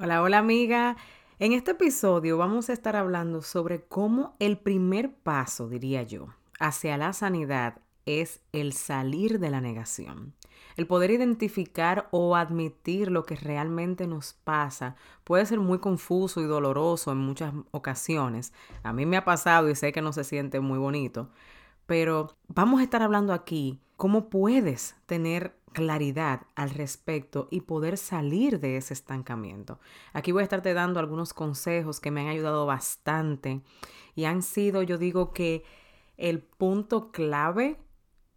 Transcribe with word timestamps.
Hola, 0.00 0.22
hola 0.22 0.38
amiga. 0.38 0.96
En 1.40 1.52
este 1.52 1.72
episodio 1.72 2.38
vamos 2.38 2.70
a 2.70 2.72
estar 2.72 2.94
hablando 2.94 3.42
sobre 3.42 3.82
cómo 3.82 4.36
el 4.38 4.56
primer 4.56 5.12
paso, 5.12 5.68
diría 5.68 6.04
yo, 6.04 6.28
hacia 6.60 6.96
la 6.96 7.12
sanidad 7.12 7.80
es 8.06 8.40
el 8.52 8.74
salir 8.74 9.40
de 9.40 9.50
la 9.50 9.60
negación. 9.60 10.34
El 10.76 10.86
poder 10.86 11.10
identificar 11.10 12.06
o 12.12 12.36
admitir 12.36 13.10
lo 13.10 13.24
que 13.24 13.34
realmente 13.34 14.06
nos 14.06 14.34
pasa 14.34 14.94
puede 15.24 15.44
ser 15.46 15.58
muy 15.58 15.80
confuso 15.80 16.40
y 16.40 16.44
doloroso 16.44 17.10
en 17.10 17.18
muchas 17.18 17.52
ocasiones. 17.72 18.52
A 18.84 18.92
mí 18.92 19.04
me 19.04 19.16
ha 19.16 19.24
pasado 19.24 19.68
y 19.68 19.74
sé 19.74 19.90
que 19.90 20.00
no 20.00 20.12
se 20.12 20.22
siente 20.22 20.60
muy 20.60 20.78
bonito, 20.78 21.28
pero 21.88 22.36
vamos 22.48 22.80
a 22.80 22.82
estar 22.82 23.00
hablando 23.00 23.32
aquí 23.32 23.80
cómo 23.96 24.28
puedes 24.28 24.94
tener 25.06 25.56
claridad 25.72 26.42
al 26.54 26.68
respecto 26.68 27.48
y 27.50 27.62
poder 27.62 27.96
salir 27.96 28.60
de 28.60 28.76
ese 28.76 28.92
estancamiento. 28.92 29.80
Aquí 30.12 30.30
voy 30.30 30.42
a 30.42 30.44
estarte 30.44 30.74
dando 30.74 31.00
algunos 31.00 31.32
consejos 31.32 31.98
que 31.98 32.10
me 32.10 32.20
han 32.20 32.26
ayudado 32.26 32.66
bastante 32.66 33.62
y 34.14 34.26
han 34.26 34.42
sido, 34.42 34.82
yo 34.82 34.98
digo 34.98 35.32
que, 35.32 35.64
el 36.18 36.40
punto 36.42 37.10
clave 37.10 37.78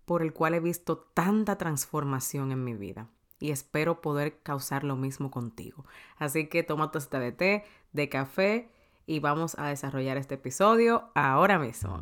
por 0.06 0.22
el 0.22 0.32
cual 0.32 0.54
he 0.54 0.60
visto 0.60 1.00
tanta 1.00 1.58
transformación 1.58 2.52
en 2.52 2.64
mi 2.64 2.76
vida. 2.76 3.10
Y 3.40 3.52
espero 3.52 4.02
poder 4.02 4.40
causar 4.44 4.84
lo 4.84 4.96
mismo 4.96 5.30
contigo. 5.32 5.84
Así 6.18 6.48
que 6.48 6.64
toma 6.64 6.92
tu 6.92 7.00
de 7.00 7.32
té, 7.32 7.66
de 7.92 8.08
café 8.08 8.70
y 9.08 9.20
vamos 9.20 9.58
a 9.58 9.68
desarrollar 9.68 10.18
este 10.18 10.36
episodio 10.36 11.10
ahora 11.16 11.58
mismo. 11.58 12.02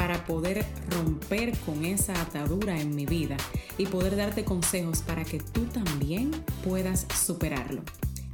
para 0.00 0.24
poder 0.24 0.64
romper 0.88 1.52
con 1.58 1.84
esa 1.84 2.18
atadura 2.22 2.80
en 2.80 2.96
mi 2.96 3.04
vida 3.04 3.36
y 3.76 3.84
poder 3.84 4.16
darte 4.16 4.46
consejos 4.46 5.02
para 5.02 5.24
que 5.24 5.40
tú 5.40 5.66
también 5.66 6.30
puedas 6.64 7.06
superarlo. 7.14 7.82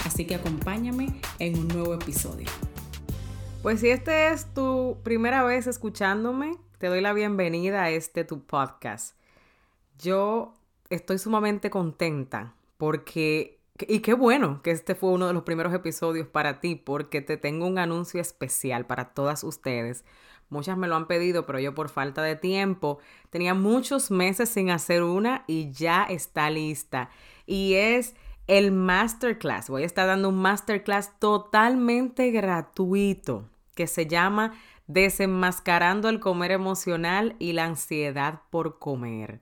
Así 0.04 0.28
que 0.28 0.36
acompáñame 0.36 1.20
en 1.40 1.58
un 1.58 1.66
nuevo 1.66 1.92
episodio. 1.94 2.46
Pues 3.64 3.80
si 3.80 3.88
este 3.88 4.28
es 4.28 4.46
tu 4.54 4.98
primera 5.02 5.42
vez 5.42 5.66
escuchándome, 5.66 6.56
te 6.78 6.86
doy 6.86 7.00
la 7.00 7.12
bienvenida 7.12 7.82
a 7.82 7.90
este 7.90 8.22
tu 8.22 8.44
podcast. 8.44 9.16
Yo 9.98 10.54
estoy 10.88 11.18
sumamente 11.18 11.68
contenta 11.68 12.54
porque, 12.76 13.58
y 13.88 14.02
qué 14.02 14.14
bueno 14.14 14.62
que 14.62 14.70
este 14.70 14.94
fue 14.94 15.10
uno 15.10 15.26
de 15.26 15.32
los 15.32 15.42
primeros 15.42 15.74
episodios 15.74 16.28
para 16.28 16.60
ti, 16.60 16.76
porque 16.76 17.22
te 17.22 17.36
tengo 17.36 17.66
un 17.66 17.80
anuncio 17.80 18.20
especial 18.20 18.86
para 18.86 19.14
todas 19.14 19.42
ustedes 19.42 20.04
Muchas 20.48 20.76
me 20.76 20.86
lo 20.86 20.96
han 20.96 21.06
pedido, 21.06 21.44
pero 21.44 21.58
yo 21.58 21.74
por 21.74 21.88
falta 21.88 22.22
de 22.22 22.36
tiempo 22.36 22.98
tenía 23.30 23.54
muchos 23.54 24.10
meses 24.10 24.48
sin 24.48 24.70
hacer 24.70 25.02
una 25.02 25.44
y 25.46 25.72
ya 25.72 26.04
está 26.04 26.50
lista. 26.50 27.10
Y 27.46 27.74
es 27.74 28.14
el 28.46 28.70
masterclass. 28.70 29.68
Voy 29.68 29.82
a 29.82 29.86
estar 29.86 30.06
dando 30.06 30.28
un 30.28 30.36
masterclass 30.36 31.18
totalmente 31.18 32.30
gratuito 32.30 33.48
que 33.74 33.86
se 33.86 34.06
llama 34.06 34.52
Desenmascarando 34.86 36.08
el 36.08 36.20
comer 36.20 36.52
emocional 36.52 37.34
y 37.40 37.52
la 37.52 37.64
ansiedad 37.64 38.42
por 38.50 38.78
comer. 38.78 39.40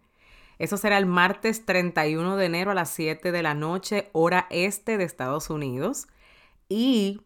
Eso 0.59 0.77
será 0.77 0.97
el 0.97 1.07
martes 1.07 1.67
31 1.67 2.37
de 2.37 2.47
enero 2.47 2.71
a 2.71 2.75
las 2.75 2.91
7 2.91 3.31
de 3.31 3.43
la 3.43 3.55
noche, 3.55 4.09
hora 4.13 4.47
este 4.51 4.97
de 4.97 5.05
Estados 5.05 5.51
Unidos. 5.51 6.07
Y 6.69 7.21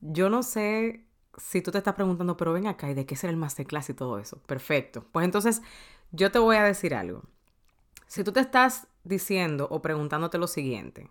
yo 0.00 0.30
no 0.30 0.42
sé 0.42 1.04
si 1.36 1.62
tú 1.62 1.70
te 1.70 1.78
estás 1.78 1.94
preguntando, 1.94 2.36
pero 2.36 2.52
ven 2.52 2.66
acá, 2.66 2.90
¿y 2.90 2.94
de 2.94 3.06
qué 3.06 3.16
será 3.16 3.30
el 3.30 3.36
masterclass 3.36 3.90
y 3.90 3.94
todo 3.94 4.18
eso? 4.18 4.38
Perfecto. 4.46 5.04
Pues 5.12 5.24
entonces, 5.24 5.62
yo 6.10 6.30
te 6.30 6.38
voy 6.38 6.56
a 6.56 6.62
decir 6.62 6.94
algo. 6.94 7.22
Si 8.06 8.24
tú 8.24 8.32
te 8.32 8.40
estás 8.40 8.86
diciendo 9.04 9.66
o 9.70 9.80
preguntándote 9.80 10.38
lo 10.38 10.46
siguiente, 10.46 11.10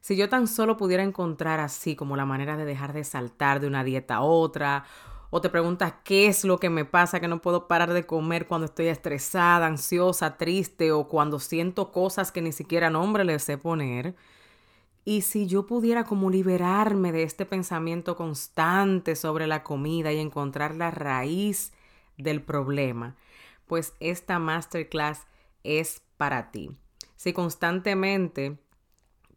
si 0.00 0.16
yo 0.16 0.28
tan 0.28 0.46
solo 0.46 0.76
pudiera 0.76 1.02
encontrar 1.02 1.60
así 1.60 1.96
como 1.96 2.16
la 2.16 2.26
manera 2.26 2.56
de 2.56 2.64
dejar 2.64 2.92
de 2.92 3.04
saltar 3.04 3.60
de 3.60 3.66
una 3.66 3.84
dieta 3.84 4.16
a 4.16 4.22
otra, 4.22 4.84
o 5.30 5.40
te 5.40 5.48
preguntas 5.48 5.94
qué 6.04 6.26
es 6.26 6.44
lo 6.44 6.58
que 6.58 6.70
me 6.70 6.84
pasa, 6.84 7.20
que 7.20 7.28
no 7.28 7.40
puedo 7.40 7.66
parar 7.68 7.92
de 7.92 8.06
comer 8.06 8.46
cuando 8.46 8.66
estoy 8.66 8.86
estresada, 8.86 9.66
ansiosa, 9.66 10.36
triste 10.36 10.92
o 10.92 11.08
cuando 11.08 11.38
siento 11.38 11.92
cosas 11.92 12.30
que 12.32 12.42
ni 12.42 12.52
siquiera 12.52 12.90
nombre 12.90 13.24
le 13.24 13.38
sé 13.38 13.58
poner, 13.58 14.14
y 15.08 15.22
si 15.22 15.46
yo 15.46 15.66
pudiera 15.66 16.02
como 16.02 16.30
liberarme 16.30 17.12
de 17.12 17.22
este 17.22 17.46
pensamiento 17.46 18.16
constante 18.16 19.14
sobre 19.14 19.46
la 19.46 19.62
comida 19.62 20.12
y 20.12 20.18
encontrar 20.18 20.74
la 20.74 20.90
raíz 20.90 21.72
del 22.18 22.42
problema, 22.42 23.14
pues 23.68 23.94
esta 24.00 24.40
masterclass 24.40 25.24
es 25.62 26.02
para 26.16 26.50
ti. 26.50 26.76
Si 27.14 27.32
constantemente 27.32 28.58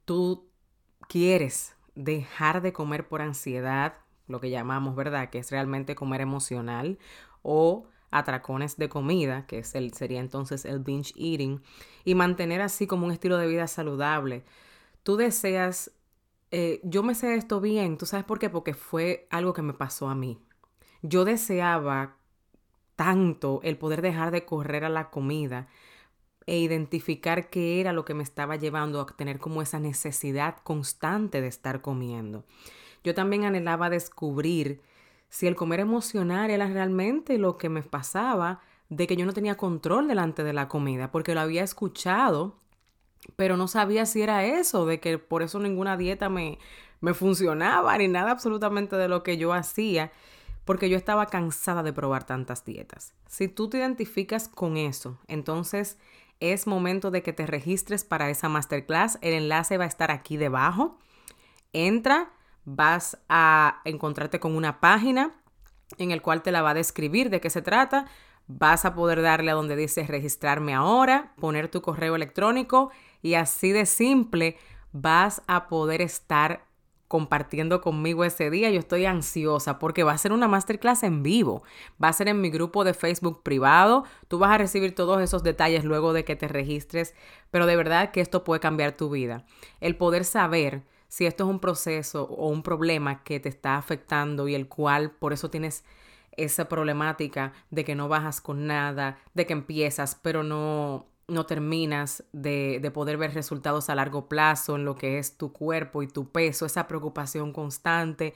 tú 0.06 0.50
quieres 1.07 1.75
dejar 1.94 2.63
de 2.63 2.74
comer 2.74 3.07
por 3.07 3.22
ansiedad, 3.22 3.94
lo 4.28 4.41
que 4.41 4.50
llamamos, 4.50 4.96
¿verdad? 4.96 5.30
Que 5.30 5.38
es 5.38 5.51
realmente 5.51 5.94
comer 5.94 6.22
emocional 6.22 6.97
o 7.44 7.86
atracones 8.09 8.78
de 8.78 8.90
comida, 8.90 9.46
que 9.46 9.59
es 9.59 9.75
el, 9.75 9.94
sería 9.94 10.19
entonces 10.19 10.66
el 10.66 10.80
binge 10.80 11.13
eating, 11.16 11.62
y 12.06 12.16
mantener 12.16 12.62
así 12.62 12.88
como 12.88 13.06
un 13.06 13.12
estilo 13.12 13.38
de 13.38 13.46
vida 13.46 13.68
saludable, 13.68 14.44
tú 15.04 15.18
deseas, 15.18 15.92
eh, 16.52 16.82
yo 16.84 17.04
me 17.04 17.16
sé 17.16 17.36
esto 17.36 17.62
bien, 17.62 17.98
¿tú 17.98 18.06
sabes 18.06 18.26
por 18.26 18.40
qué? 18.40 18.50
Porque 18.50 18.74
fue 18.74 19.28
algo 19.30 19.54
que 19.54 19.62
me 19.62 19.74
pasó 19.74 20.10
a 20.10 20.16
mí. 20.16 20.40
Yo 21.02 21.26
deseaba 21.26 22.18
tanto 22.96 23.62
el 23.64 23.78
poder 23.78 24.02
dejar 24.02 24.32
de 24.32 24.46
correr 24.46 24.84
a 24.84 24.90
la 24.90 25.10
comida 25.10 25.68
e 26.46 26.58
identificar 26.58 27.50
qué 27.50 27.80
era 27.80 27.94
lo 27.94 28.06
que 28.06 28.14
me 28.14 28.24
estaba 28.24 28.56
llevando 28.56 29.00
a 29.00 29.06
tener 29.06 29.40
como 29.40 29.62
esa 29.62 29.80
necesidad 29.80 30.58
constante 30.64 31.42
de 31.42 31.48
estar 31.48 31.81
comiendo. 31.81 32.44
Yo 33.04 33.14
también 33.14 33.46
anhelaba 33.46 33.90
descubrir 33.90 34.81
si 35.30 35.48
el 35.48 35.56
comer 35.56 35.80
emocional 35.80 36.50
era 36.50 36.68
realmente 36.68 37.38
lo 37.38 37.58
que 37.58 37.70
me 37.70 37.84
pasaba, 37.84 38.62
de 38.90 39.06
que 39.06 39.16
yo 39.16 39.26
no 39.26 39.34
tenía 39.34 39.56
control 39.56 40.08
delante 40.08 40.44
de 40.44 40.54
la 40.54 40.68
comida, 40.68 41.12
porque 41.12 41.36
lo 41.36 41.42
había 41.42 41.64
escuchado 41.64 42.58
pero 43.35 43.57
no 43.57 43.67
sabía 43.67 44.06
si 44.06 44.22
era 44.22 44.45
eso, 44.45 44.85
de 44.85 45.00
que 45.00 45.17
por 45.17 45.41
eso 45.41 45.59
ninguna 45.59 45.97
dieta 45.97 46.29
me, 46.29 46.59
me 47.01 47.13
funcionaba, 47.13 47.97
ni 47.97 48.07
nada 48.07 48.31
absolutamente 48.31 48.95
de 48.95 49.07
lo 49.07 49.23
que 49.23 49.38
yo 49.38 49.53
hacía, 49.53 50.12
porque 50.66 50.90
yo 50.90 50.97
estaba 50.97 51.25
cansada 51.25 51.84
de 51.84 51.94
probar 51.94 52.25
tantas 52.25 52.63
dietas. 52.66 53.13
Si 53.28 53.47
tú 53.47 53.69
te 53.69 53.78
identificas 53.78 54.47
con 54.47 54.78
eso, 54.78 55.18
entonces 55.28 55.97
es 56.39 56.68
momento 56.68 57.12
de 57.12 57.22
que 57.22 57.34
te 57.34 57.45
registres 57.45 58.03
para 58.03 58.29
esa 58.29 58.50
masterclass. 58.50 59.18
El 59.22 59.34
enlace 59.34 59.78
va 59.78 59.84
a 59.85 59.88
estar 59.88 60.12
aquí 60.12 60.38
debajo. 60.38 60.97
Entra, 61.73 62.31
vas 62.66 63.18
a 63.28 63.81
encontrarte 63.84 64.39
con 64.39 64.56
una 64.56 64.79
página 64.79 65.34
en 65.97 66.12
el 66.12 66.22
cual 66.22 66.41
te 66.41 66.51
la 66.51 66.62
va 66.62 66.72
a 66.72 66.75
describir 66.75 67.29
de 67.29 67.41
qué 67.41 67.50
se 67.50 67.62
trata. 67.62 68.06
Vas 68.52 68.84
a 68.84 68.96
poder 68.96 69.22
darle 69.22 69.52
a 69.52 69.54
donde 69.54 69.76
dice 69.76 70.08
registrarme 70.08 70.74
ahora, 70.74 71.34
poner 71.40 71.68
tu 71.68 71.84
correo 71.84 72.16
electrónico 72.16 72.90
y 73.22 73.36
así 73.36 73.72
de 73.72 73.86
simple 73.86 74.58
vas 74.92 75.44
a 75.46 75.68
poder 75.68 76.02
estar 76.02 76.66
compartiendo 77.08 77.80
conmigo 77.80 78.24
ese 78.24 78.50
día. 78.50 78.72
Yo 78.72 78.80
estoy 78.80 79.06
ansiosa 79.06 79.78
porque 79.78 80.01
va 80.01 80.13
a 80.13 80.18
ser 80.18 80.31
una 80.31 80.48
masterclass 80.48 81.04
en 81.04 81.22
vivo. 81.22 81.62
Va 82.04 82.07
a 82.07 82.13
ser 82.13 82.28
en 82.28 82.42
mi 82.42 82.50
grupo 82.50 82.84
de 82.84 82.96
Facebook 82.96 83.44
privado. 83.44 84.06
Tú 84.28 84.40
vas 84.40 84.50
a 84.50 84.57
recibir 84.57 84.95
todos 84.95 85.22
esos 85.22 85.44
detalles 85.44 85.86
luego 85.86 86.12
de 86.12 86.25
que 86.25 86.36
te 86.36 86.48
registres, 86.48 87.13
pero 87.52 87.68
de 87.68 87.75
verdad 87.75 88.10
que 88.10 88.19
esto 88.19 88.44
puede 88.44 88.62
cambiar 88.62 88.98
tu 88.98 89.12
vida. 89.12 89.45
El 89.80 89.95
poder 89.95 90.25
saber 90.25 90.81
si 91.07 91.28
esto 91.28 91.44
es 91.44 91.52
un 91.52 91.60
proceso 91.60 92.24
o 92.24 92.50
un 92.50 92.63
problema 92.63 93.24
que 93.24 93.40
te 93.40 93.50
está 93.50 93.78
afectando 93.78 94.48
y 94.48 94.56
el 94.56 94.68
cual 94.68 95.12
por 95.12 95.34
eso 95.34 95.52
tienes 95.52 95.84
esa 96.38 96.70
problemática 96.70 97.54
de 97.70 97.86
que 97.86 97.96
no 97.96 98.08
bajas 98.08 98.42
con 98.42 98.68
nada, 98.68 99.20
de 99.34 99.46
que 99.46 99.54
empiezas 99.54 100.16
pero 100.16 100.44
no 100.44 101.08
no 101.30 101.46
terminas 101.46 102.24
de, 102.34 102.80
de, 102.81 102.92
poder 102.92 103.18
ver 103.18 103.36
resultados 103.36 103.90
a 103.90 103.96
largo 103.96 104.28
plazo 104.28 104.76
en 104.76 104.84
lo 104.84 104.96
que 104.96 105.20
es 105.20 105.38
tu 105.38 105.54
cuerpo 105.54 106.02
y 106.02 106.08
tu 106.08 106.31
peso, 106.31 106.66
esa 106.66 106.88
preocupación 106.88 107.54
constante. 107.54 108.34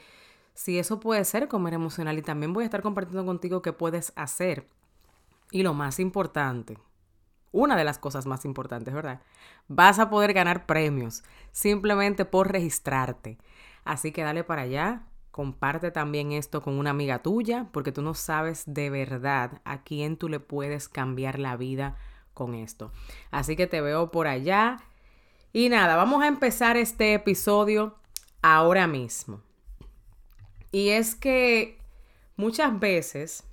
Si 0.54 0.78
eso 0.78 1.00
puede 1.00 1.25
ser 1.25 1.48
comer 1.48 1.74
emocional 1.74 2.19
y 2.19 2.22
también 2.22 2.54
voy 2.54 2.63
a 2.63 2.66
estar 2.66 2.84
compartiendo 2.84 3.25
contigo 3.25 3.63
qué 3.63 3.74
puedes 3.74 4.13
hacer. 4.16 4.68
Y 5.51 5.63
lo 5.63 5.74
más 5.74 6.00
importante, 6.00 6.78
una 7.51 7.75
de 7.75 7.84
las 7.84 8.00
cosas 8.00 8.25
más 8.25 8.45
importantes, 8.45 8.94
¿verdad? 8.94 9.22
Vas 9.68 10.00
a 10.00 10.10
poder 10.10 10.34
ganar 10.34 10.66
premios 10.66 11.24
simplemente 11.51 12.25
por 12.25 12.51
registrarte. 12.51 13.38
Así 13.86 14.12
que 14.12 14.24
dale 14.24 14.44
para 14.44 14.63
allá, 14.63 15.04
Comparte 15.33 15.89
también 15.89 16.31
esto 16.31 16.62
con 16.62 16.77
una 16.77 16.91
amiga 16.91 17.24
tuya 17.24 17.65
porque 17.71 17.91
tú 17.91 18.03
no 18.03 18.13
sabes 18.13 18.65
de 18.68 18.91
verdad 18.91 19.62
a 19.65 19.81
quién 19.81 20.15
tú 20.15 20.30
le 20.30 20.39
puedes 20.39 20.88
cambiar 20.88 21.39
la 21.39 21.57
vida 21.57 21.97
con 22.35 22.53
esto. 22.53 22.91
Así 23.31 23.56
que 23.56 23.65
te 23.65 23.81
veo 23.81 24.12
por 24.12 24.27
allá. 24.27 24.77
Y 25.51 25.69
nada, 25.69 25.95
vamos 25.95 26.21
a 26.21 26.27
empezar 26.27 26.77
este 26.77 27.15
episodio 27.15 27.95
ahora 28.44 28.85
mismo. 28.85 29.41
Y 30.71 30.89
es 30.89 31.15
que 31.15 31.80
muchas 32.35 32.80
veces 32.80 33.44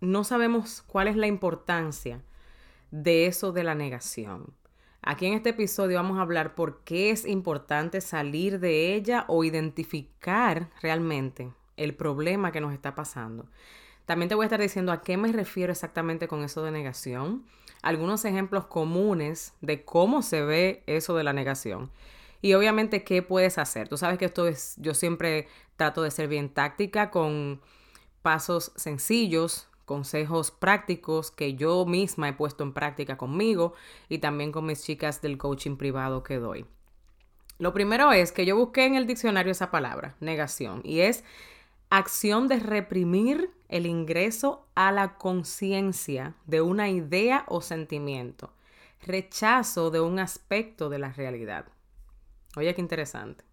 no 0.00 0.24
sabemos 0.24 0.82
cuál 0.86 1.08
es 1.08 1.16
la 1.16 1.26
importancia 1.26 2.22
de 2.90 3.26
eso 3.26 3.52
de 3.52 3.62
la 3.62 3.74
negación. 3.74 4.54
Aquí 5.02 5.26
en 5.26 5.34
este 5.34 5.50
episodio 5.50 5.96
vamos 5.96 6.18
a 6.18 6.22
hablar 6.22 6.54
por 6.54 6.80
qué 6.84 7.10
es 7.10 7.24
importante 7.24 8.00
salir 8.00 8.58
de 8.58 8.94
ella 8.94 9.24
o 9.28 9.44
identificar 9.44 10.70
realmente 10.82 11.52
el 11.76 11.94
problema 11.94 12.52
que 12.52 12.60
nos 12.60 12.72
está 12.74 12.94
pasando. 12.94 13.46
También 14.06 14.28
te 14.28 14.34
voy 14.34 14.44
a 14.44 14.46
estar 14.46 14.60
diciendo 14.60 14.90
a 14.90 15.02
qué 15.02 15.16
me 15.16 15.30
refiero 15.32 15.72
exactamente 15.72 16.28
con 16.28 16.42
eso 16.42 16.62
de 16.62 16.72
negación, 16.72 17.44
algunos 17.82 18.24
ejemplos 18.24 18.66
comunes 18.66 19.54
de 19.60 19.84
cómo 19.84 20.22
se 20.22 20.42
ve 20.42 20.82
eso 20.86 21.14
de 21.14 21.24
la 21.24 21.32
negación 21.32 21.90
y 22.40 22.54
obviamente 22.54 23.04
qué 23.04 23.22
puedes 23.22 23.58
hacer. 23.58 23.88
Tú 23.88 23.96
sabes 23.96 24.18
que 24.18 24.24
esto 24.24 24.48
es, 24.48 24.74
yo 24.78 24.94
siempre 24.94 25.46
trato 25.76 26.02
de 26.02 26.10
ser 26.10 26.28
bien 26.28 26.48
táctica 26.48 27.10
con 27.10 27.60
pasos 28.22 28.72
sencillos 28.76 29.67
consejos 29.88 30.52
prácticos 30.52 31.32
que 31.32 31.54
yo 31.54 31.84
misma 31.86 32.28
he 32.28 32.32
puesto 32.34 32.62
en 32.62 32.72
práctica 32.72 33.16
conmigo 33.16 33.72
y 34.08 34.18
también 34.18 34.52
con 34.52 34.66
mis 34.66 34.84
chicas 34.84 35.20
del 35.20 35.38
coaching 35.38 35.76
privado 35.76 36.22
que 36.22 36.38
doy. 36.38 36.66
Lo 37.58 37.72
primero 37.72 38.12
es 38.12 38.30
que 38.30 38.46
yo 38.46 38.56
busqué 38.56 38.84
en 38.84 38.94
el 38.94 39.06
diccionario 39.08 39.50
esa 39.50 39.72
palabra, 39.72 40.14
negación, 40.20 40.82
y 40.84 41.00
es 41.00 41.24
acción 41.90 42.46
de 42.46 42.60
reprimir 42.60 43.50
el 43.68 43.86
ingreso 43.86 44.68
a 44.74 44.92
la 44.92 45.14
conciencia 45.16 46.34
de 46.46 46.60
una 46.60 46.90
idea 46.90 47.44
o 47.48 47.60
sentimiento, 47.60 48.52
rechazo 49.00 49.90
de 49.90 50.00
un 50.00 50.18
aspecto 50.18 50.88
de 50.90 50.98
la 50.98 51.12
realidad. 51.12 51.64
Oye, 52.56 52.74
qué 52.74 52.80
interesante. 52.80 53.47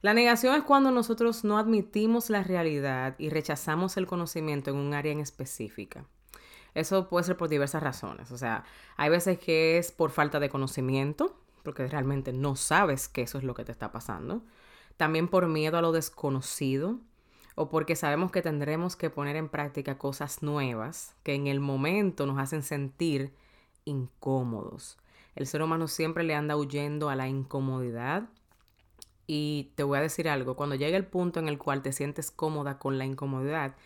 La 0.00 0.14
negación 0.14 0.54
es 0.54 0.62
cuando 0.62 0.90
nosotros 0.92 1.44
no 1.44 1.58
admitimos 1.58 2.30
la 2.30 2.44
realidad 2.44 3.16
y 3.18 3.30
rechazamos 3.30 3.96
el 3.96 4.06
conocimiento 4.06 4.70
en 4.70 4.76
un 4.76 4.94
área 4.94 5.12
en 5.12 5.20
específica. 5.20 6.04
Eso 6.74 7.08
puede 7.08 7.24
ser 7.24 7.36
por 7.36 7.48
diversas 7.48 7.82
razones. 7.82 8.30
O 8.30 8.38
sea, 8.38 8.64
hay 8.96 9.10
veces 9.10 9.38
que 9.38 9.78
es 9.78 9.90
por 9.90 10.10
falta 10.10 10.38
de 10.38 10.48
conocimiento, 10.48 11.36
porque 11.64 11.88
realmente 11.88 12.32
no 12.32 12.54
sabes 12.54 13.08
que 13.08 13.22
eso 13.22 13.38
es 13.38 13.44
lo 13.44 13.54
que 13.54 13.64
te 13.64 13.72
está 13.72 13.90
pasando. 13.90 14.42
También 14.96 15.26
por 15.26 15.48
miedo 15.48 15.78
a 15.78 15.82
lo 15.82 15.90
desconocido 15.90 17.00
o 17.56 17.68
porque 17.68 17.96
sabemos 17.96 18.30
que 18.30 18.42
tendremos 18.42 18.94
que 18.94 19.10
poner 19.10 19.34
en 19.34 19.48
práctica 19.48 19.98
cosas 19.98 20.44
nuevas 20.44 21.16
que 21.24 21.34
en 21.34 21.48
el 21.48 21.58
momento 21.58 22.24
nos 22.24 22.38
hacen 22.38 22.62
sentir 22.62 23.34
incómodos. 23.84 24.96
El 25.34 25.48
ser 25.48 25.62
humano 25.62 25.88
siempre 25.88 26.22
le 26.22 26.36
anda 26.36 26.56
huyendo 26.56 27.10
a 27.10 27.16
la 27.16 27.26
incomodidad 27.26 28.28
y 29.30 29.72
te 29.74 29.82
voy 29.82 29.98
a 29.98 30.02
decir 30.02 30.26
algo, 30.28 30.56
cuando 30.56 30.74
llega 30.74 30.96
el 30.96 31.04
punto 31.04 31.38
en 31.38 31.48
el 31.48 31.58
cual 31.58 31.82
te 31.82 31.92
sientes 31.92 32.30
cómoda 32.30 32.78
con 32.78 32.96
la 32.96 33.04
incomodidad, 33.04 33.76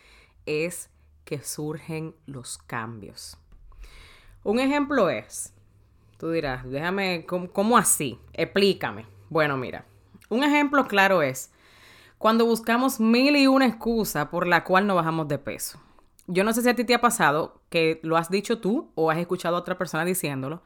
es 0.45 0.89
que 1.25 1.43
surgen 1.43 2.15
los 2.25 2.57
cambios. 2.57 3.37
Un 4.43 4.59
ejemplo 4.59 5.09
es, 5.09 5.53
tú 6.17 6.31
dirás, 6.31 6.63
déjame, 6.69 7.25
¿cómo, 7.25 7.77
así? 7.77 8.17
Explícame. 8.31 9.05
Bueno, 9.29 9.57
mira, 9.57 9.85
un 10.29 10.45
ejemplo 10.45 10.87
claro 10.87 11.21
es 11.21 11.51
cuando 12.17 12.45
buscamos 12.45 13.01
mil 13.01 13.35
y 13.35 13.47
una 13.47 13.65
excusa 13.65 14.29
por 14.29 14.47
la 14.47 14.63
cual 14.63 14.87
no 14.87 14.95
bajamos 14.95 15.27
de 15.27 15.39
peso. 15.39 15.77
Yo 16.25 16.45
no 16.45 16.53
sé 16.53 16.61
si 16.61 16.69
a 16.69 16.75
ti 16.75 16.85
te 16.85 16.93
ha 16.93 17.01
pasado 17.01 17.61
que 17.69 17.99
lo 18.01 18.15
has 18.15 18.29
dicho 18.29 18.59
tú 18.59 18.91
o 18.95 19.11
has 19.11 19.17
escuchado 19.17 19.57
a 19.57 19.59
otra 19.59 19.77
persona 19.77 20.05
diciéndolo, 20.05 20.61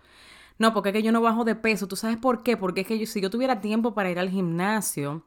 no, 0.60 0.74
porque 0.74 0.90
es 0.90 0.94
que 0.94 1.04
yo 1.04 1.12
no 1.12 1.22
bajo 1.22 1.44
de 1.44 1.56
peso. 1.56 1.88
¿Tú 1.88 1.96
sabes 1.96 2.18
por 2.18 2.44
qué? 2.44 2.58
Porque 2.58 2.82
es 2.82 2.88
que 2.88 3.06
si 3.06 3.22
yo 3.22 3.30
tuviera 3.30 3.62
tiempo 3.62 3.94
para 3.94 4.10
ir 4.10 4.20
al 4.20 4.30
gimnasio, 4.30 5.24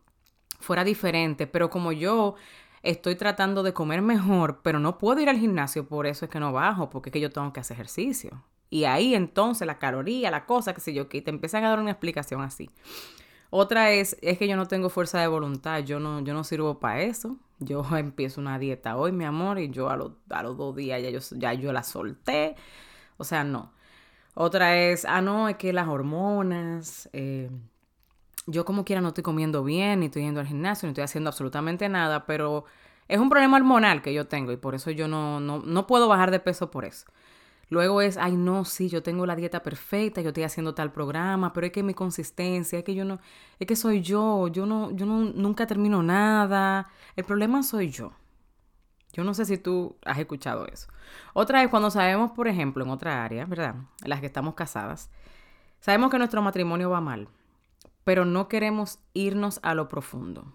fuera 0.58 0.84
diferente. 0.84 1.46
Pero 1.46 1.70
como 1.70 1.92
yo 1.92 2.34
estoy 2.82 3.16
tratando 3.16 3.62
de 3.62 3.72
comer 3.72 4.02
mejor, 4.02 4.60
pero 4.62 4.80
no 4.80 4.98
puedo 4.98 5.20
ir 5.20 5.28
al 5.28 5.38
gimnasio, 5.38 5.86
por 5.86 6.06
eso 6.06 6.24
es 6.24 6.30
que 6.30 6.40
no 6.40 6.52
bajo, 6.52 6.90
porque 6.90 7.10
es 7.10 7.12
que 7.12 7.20
yo 7.20 7.30
tengo 7.30 7.52
que 7.52 7.60
hacer 7.60 7.74
ejercicio. 7.74 8.42
Y 8.70 8.84
ahí 8.84 9.14
entonces 9.14 9.66
la 9.66 9.78
caloría, 9.78 10.30
la 10.30 10.46
cosa, 10.46 10.74
que 10.74 10.80
sé 10.80 10.94
yo, 10.94 11.08
que 11.08 11.22
te 11.22 11.30
empiezan 11.30 11.64
a 11.64 11.70
dar 11.70 11.80
una 11.80 11.90
explicación 11.90 12.40
así. 12.40 12.70
Otra 13.50 13.90
es, 13.90 14.16
es 14.22 14.38
que 14.38 14.46
yo 14.46 14.56
no 14.56 14.66
tengo 14.66 14.90
fuerza 14.90 15.20
de 15.20 15.26
voluntad, 15.26 15.80
yo 15.80 15.98
no, 15.98 16.20
yo 16.20 16.34
no 16.34 16.44
sirvo 16.44 16.78
para 16.78 17.02
eso. 17.02 17.36
Yo 17.58 17.84
empiezo 17.96 18.40
una 18.40 18.58
dieta 18.58 18.96
hoy, 18.96 19.12
mi 19.12 19.24
amor, 19.24 19.58
y 19.58 19.70
yo 19.70 19.90
a, 19.90 19.94
a 19.94 20.42
los 20.42 20.56
dos 20.56 20.76
días 20.76 21.02
ya 21.02 21.10
yo, 21.10 21.20
ya 21.36 21.52
yo 21.54 21.72
la 21.72 21.82
solté. 21.82 22.56
O 23.16 23.24
sea, 23.24 23.44
no. 23.44 23.72
Otra 24.34 24.76
es, 24.78 25.04
ah, 25.04 25.20
no, 25.20 25.48
es 25.48 25.56
que 25.56 25.72
las 25.72 25.88
hormonas, 25.88 27.08
eh, 27.12 27.50
yo 28.46 28.64
como 28.64 28.84
quiera 28.84 29.00
no 29.00 29.08
estoy 29.08 29.24
comiendo 29.24 29.64
bien, 29.64 30.00
ni 30.00 30.06
estoy 30.06 30.22
yendo 30.22 30.40
al 30.40 30.46
gimnasio, 30.46 30.86
ni 30.86 30.92
estoy 30.92 31.04
haciendo 31.04 31.28
absolutamente 31.28 31.88
nada, 31.88 32.26
pero 32.26 32.64
es 33.08 33.18
un 33.18 33.28
problema 33.28 33.56
hormonal 33.56 34.02
que 34.02 34.14
yo 34.14 34.26
tengo 34.28 34.52
y 34.52 34.56
por 34.56 34.74
eso 34.74 34.90
yo 34.90 35.08
no, 35.08 35.40
no, 35.40 35.60
no 35.60 35.86
puedo 35.86 36.08
bajar 36.08 36.30
de 36.30 36.40
peso 36.40 36.70
por 36.70 36.84
eso. 36.84 37.06
Luego 37.70 38.02
es, 38.02 38.16
ay, 38.16 38.36
no, 38.36 38.64
sí, 38.64 38.88
yo 38.88 39.02
tengo 39.02 39.26
la 39.26 39.36
dieta 39.36 39.62
perfecta, 39.62 40.20
yo 40.20 40.30
estoy 40.30 40.42
haciendo 40.42 40.74
tal 40.74 40.92
programa, 40.92 41.52
pero 41.52 41.66
es 41.66 41.72
que 41.72 41.84
mi 41.84 41.94
consistencia, 41.94 42.80
es 42.80 42.84
que 42.84 42.96
yo 42.96 43.04
no, 43.04 43.20
es 43.60 43.66
que 43.66 43.76
soy 43.76 44.02
yo, 44.02 44.48
yo 44.48 44.66
no, 44.66 44.90
yo 44.90 45.06
no, 45.06 45.20
nunca 45.24 45.66
termino 45.68 46.02
nada. 46.02 46.88
El 47.14 47.24
problema 47.24 47.62
soy 47.62 47.90
yo. 47.90 48.12
Yo 49.12 49.24
no 49.24 49.34
sé 49.34 49.44
si 49.44 49.58
tú 49.58 49.96
has 50.04 50.18
escuchado 50.18 50.66
eso. 50.66 50.88
Otra 51.32 51.60
vez, 51.60 51.70
cuando 51.70 51.90
sabemos, 51.90 52.30
por 52.32 52.48
ejemplo, 52.48 52.84
en 52.84 52.90
otra 52.90 53.24
área, 53.24 53.44
¿verdad? 53.44 53.74
Las 54.04 54.20
que 54.20 54.26
estamos 54.26 54.54
casadas, 54.54 55.10
sabemos 55.80 56.10
que 56.10 56.18
nuestro 56.18 56.42
matrimonio 56.42 56.90
va 56.90 57.00
mal, 57.00 57.28
pero 58.04 58.24
no 58.24 58.48
queremos 58.48 58.98
irnos 59.14 59.60
a 59.62 59.74
lo 59.74 59.88
profundo. 59.88 60.52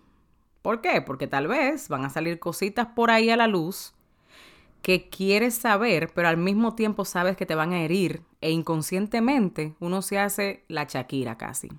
¿Por 0.62 0.82
qué? 0.82 1.02
Porque 1.02 1.28
tal 1.28 1.48
vez 1.48 1.90
van 1.90 2.06
a 2.06 2.10
salir 2.10 2.40
cositas 2.40 2.88
por 2.88 3.12
ahí 3.12 3.30
a 3.30 3.38
la 3.38 3.48
luz 3.48 3.94
que 4.82 5.10
quieres 5.10 5.56
saber, 5.56 6.12
pero 6.14 6.28
al 6.28 6.38
mismo 6.38 6.76
tiempo 6.76 7.06
sabes 7.06 7.36
que 7.36 7.46
te 7.46 7.56
van 7.56 7.74
a 7.74 7.82
herir 7.82 8.22
e 8.40 8.52
inconscientemente 8.52 9.76
uno 9.80 10.02
se 10.02 10.20
hace 10.20 10.64
la 10.68 10.84
Shakira 10.84 11.38
casi. 11.38 11.70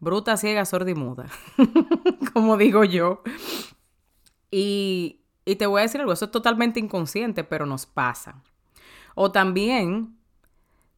Bruta, 0.00 0.36
ciega, 0.36 0.64
sorda 0.64 0.90
y 0.90 0.94
muda, 0.94 1.26
como 2.32 2.56
digo 2.56 2.84
yo. 2.84 3.22
Y 4.50 5.20
y 5.48 5.56
te 5.56 5.66
voy 5.66 5.78
a 5.78 5.82
decir 5.84 6.02
algo, 6.02 6.12
eso 6.12 6.26
es 6.26 6.30
totalmente 6.30 6.78
inconsciente, 6.78 7.42
pero 7.42 7.64
nos 7.64 7.86
pasa. 7.86 8.42
O 9.14 9.32
también 9.32 10.18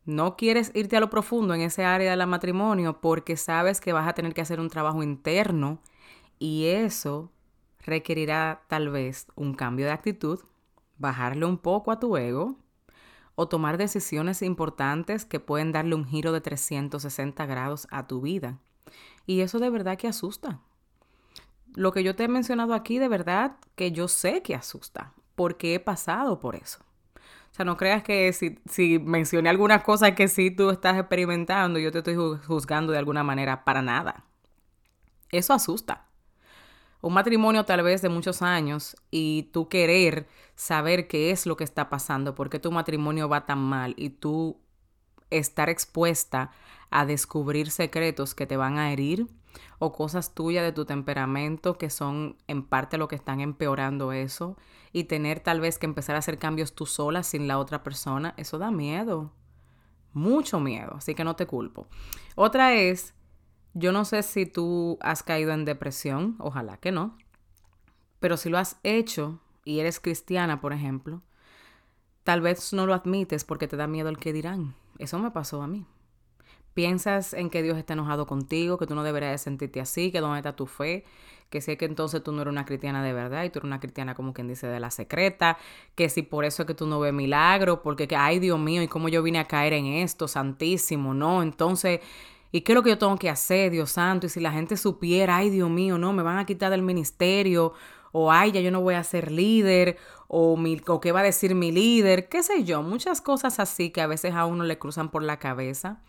no 0.04 0.36
quieres 0.36 0.72
irte 0.74 0.96
a 0.96 1.00
lo 1.00 1.08
profundo 1.08 1.54
en 1.54 1.60
ese 1.60 1.84
área 1.84 2.10
del 2.10 2.26
matrimonio 2.26 3.00
porque 3.00 3.36
sabes 3.36 3.80
que 3.80 3.92
vas 3.92 4.08
a 4.08 4.12
tener 4.12 4.34
que 4.34 4.40
hacer 4.40 4.58
un 4.58 4.68
trabajo 4.68 5.04
interno 5.04 5.78
y 6.40 6.66
eso 6.66 7.30
requerirá 7.78 8.62
tal 8.66 8.88
vez 8.88 9.28
un 9.36 9.54
cambio 9.54 9.86
de 9.86 9.92
actitud, 9.92 10.40
bajarle 10.98 11.46
un 11.46 11.56
poco 11.56 11.92
a 11.92 12.00
tu 12.00 12.16
ego 12.16 12.56
o 13.36 13.46
tomar 13.46 13.78
decisiones 13.78 14.42
importantes 14.42 15.26
que 15.26 15.38
pueden 15.38 15.70
darle 15.70 15.94
un 15.94 16.06
giro 16.06 16.32
de 16.32 16.40
360 16.40 17.46
grados 17.46 17.86
a 17.92 18.08
tu 18.08 18.20
vida. 18.20 18.58
Y 19.26 19.42
eso 19.42 19.60
de 19.60 19.70
verdad 19.70 19.96
que 19.96 20.08
asusta 20.08 20.60
lo 21.74 21.92
que 21.92 22.02
yo 22.02 22.16
te 22.16 22.24
he 22.24 22.28
mencionado 22.28 22.74
aquí, 22.74 22.98
de 22.98 23.08
verdad 23.08 23.56
que 23.74 23.92
yo 23.92 24.08
sé 24.08 24.42
que 24.42 24.54
asusta, 24.54 25.12
porque 25.34 25.74
he 25.74 25.80
pasado 25.80 26.40
por 26.40 26.56
eso. 26.56 26.80
O 27.50 27.54
sea, 27.54 27.64
no 27.64 27.76
creas 27.76 28.02
que 28.02 28.32
si, 28.32 28.98
mencioné 29.00 29.48
algunas 29.48 29.82
cosas 29.82 30.12
que 30.12 30.28
sí 30.28 30.50
tú 30.50 30.70
estás 30.70 30.96
experimentando, 30.98 31.78
yo 31.78 31.90
te 31.90 31.98
estoy 31.98 32.14
juzgando 32.14 32.92
de 32.92 32.98
alguna 32.98 33.24
manera, 33.24 33.64
para 33.64 33.82
nada. 33.82 34.24
Eso 35.30 35.52
asusta. 35.52 36.06
Un 37.02 37.14
matrimonio 37.14 37.64
tal 37.64 37.82
vez 37.82 38.02
de 38.02 38.08
muchos 38.08 38.42
años 38.42 38.96
y 39.10 39.50
tú 39.52 39.68
querer 39.68 40.28
saber 40.54 41.08
qué 41.08 41.30
es 41.30 41.46
lo 41.46 41.56
que 41.56 41.64
está 41.64 41.88
pasando, 41.88 42.34
por 42.34 42.50
qué 42.50 42.58
tu 42.58 42.70
matrimonio 42.70 43.28
va 43.28 43.46
tan 43.46 43.58
mal 43.58 43.94
y 43.96 44.10
tú 44.10 44.60
estar 45.30 45.70
expuesta 45.70 46.50
a 46.90 47.06
descubrir 47.06 47.70
secretos 47.70 48.34
que 48.34 48.46
te 48.46 48.56
van 48.56 48.78
a 48.78 48.92
herir, 48.92 49.28
o 49.78 49.92
cosas 49.92 50.34
tuyas 50.34 50.64
de 50.64 50.72
tu 50.72 50.84
temperamento 50.84 51.78
que 51.78 51.90
son 51.90 52.36
en 52.46 52.62
parte 52.62 52.98
lo 52.98 53.08
que 53.08 53.16
están 53.16 53.40
empeorando 53.40 54.12
eso 54.12 54.56
y 54.92 55.04
tener 55.04 55.40
tal 55.40 55.60
vez 55.60 55.78
que 55.78 55.86
empezar 55.86 56.16
a 56.16 56.20
hacer 56.20 56.38
cambios 56.38 56.74
tú 56.74 56.86
sola 56.86 57.22
sin 57.22 57.48
la 57.48 57.58
otra 57.58 57.82
persona, 57.82 58.34
eso 58.36 58.58
da 58.58 58.70
miedo, 58.70 59.32
mucho 60.12 60.60
miedo, 60.60 60.94
así 60.96 61.14
que 61.14 61.24
no 61.24 61.36
te 61.36 61.46
culpo. 61.46 61.86
Otra 62.34 62.74
es, 62.74 63.14
yo 63.74 63.92
no 63.92 64.04
sé 64.04 64.22
si 64.22 64.46
tú 64.46 64.98
has 65.00 65.22
caído 65.22 65.52
en 65.52 65.64
depresión, 65.64 66.36
ojalá 66.38 66.76
que 66.76 66.92
no, 66.92 67.16
pero 68.18 68.36
si 68.36 68.50
lo 68.50 68.58
has 68.58 68.78
hecho 68.82 69.40
y 69.64 69.80
eres 69.80 70.00
cristiana, 70.00 70.60
por 70.60 70.72
ejemplo, 70.72 71.22
tal 72.24 72.40
vez 72.40 72.72
no 72.72 72.86
lo 72.86 72.94
admites 72.94 73.44
porque 73.44 73.68
te 73.68 73.76
da 73.76 73.86
miedo 73.86 74.08
el 74.08 74.18
que 74.18 74.32
dirán. 74.32 74.74
Eso 74.98 75.18
me 75.18 75.30
pasó 75.30 75.62
a 75.62 75.66
mí. 75.66 75.86
Piensas 76.74 77.34
en 77.34 77.50
que 77.50 77.62
Dios 77.62 77.76
está 77.78 77.94
enojado 77.94 78.26
contigo, 78.26 78.78
que 78.78 78.86
tú 78.86 78.94
no 78.94 79.02
deberías 79.02 79.32
de 79.32 79.38
sentirte 79.38 79.80
así, 79.80 80.12
que 80.12 80.20
dónde 80.20 80.38
está 80.38 80.54
tu 80.54 80.66
fe, 80.66 81.04
que 81.50 81.58
es 81.58 81.66
que 81.66 81.84
entonces 81.84 82.22
tú 82.22 82.32
no 82.32 82.42
eres 82.42 82.52
una 82.52 82.64
cristiana 82.64 83.02
de 83.02 83.12
verdad 83.12 83.44
y 83.44 83.50
tú 83.50 83.58
eres 83.58 83.66
una 83.66 83.80
cristiana 83.80 84.14
como 84.14 84.32
quien 84.32 84.46
dice 84.46 84.68
de 84.68 84.78
la 84.78 84.90
secreta, 84.90 85.58
que 85.96 86.08
si 86.08 86.22
por 86.22 86.44
eso 86.44 86.62
es 86.62 86.66
que 86.66 86.74
tú 86.74 86.86
no 86.86 87.00
ves 87.00 87.12
milagro, 87.12 87.82
porque 87.82 88.06
que, 88.06 88.16
ay 88.16 88.38
Dios 88.38 88.58
mío, 88.58 88.82
y 88.82 88.88
cómo 88.88 89.08
yo 89.08 89.22
vine 89.22 89.40
a 89.40 89.46
caer 89.46 89.72
en 89.72 89.86
esto, 89.86 90.28
santísimo, 90.28 91.12
¿no? 91.12 91.42
Entonces, 91.42 92.00
¿y 92.52 92.60
qué 92.60 92.72
es 92.72 92.76
lo 92.76 92.82
que 92.84 92.90
yo 92.90 92.98
tengo 92.98 93.16
que 93.16 93.28
hacer, 93.28 93.72
Dios 93.72 93.90
santo? 93.90 94.26
Y 94.26 94.30
si 94.30 94.38
la 94.40 94.52
gente 94.52 94.76
supiera, 94.76 95.36
ay 95.38 95.50
Dios 95.50 95.68
mío, 95.68 95.98
no, 95.98 96.12
me 96.12 96.22
van 96.22 96.38
a 96.38 96.46
quitar 96.46 96.70
del 96.70 96.82
ministerio, 96.82 97.72
o 98.12 98.32
ay, 98.32 98.52
ya 98.52 98.60
yo 98.60 98.70
no 98.70 98.80
voy 98.80 98.94
a 98.94 99.04
ser 99.04 99.30
líder, 99.30 99.96
o, 100.28 100.56
mi, 100.56 100.80
o 100.86 101.00
qué 101.00 101.12
va 101.12 101.20
a 101.20 101.24
decir 101.24 101.54
mi 101.54 101.72
líder, 101.72 102.28
qué 102.28 102.42
sé 102.42 102.64
yo, 102.64 102.82
muchas 102.82 103.20
cosas 103.20 103.58
así 103.60 103.90
que 103.90 104.00
a 104.00 104.06
veces 104.06 104.34
a 104.34 104.46
uno 104.46 104.64
le 104.64 104.78
cruzan 104.78 105.10
por 105.10 105.22
la 105.22 105.38
cabeza. 105.38 106.00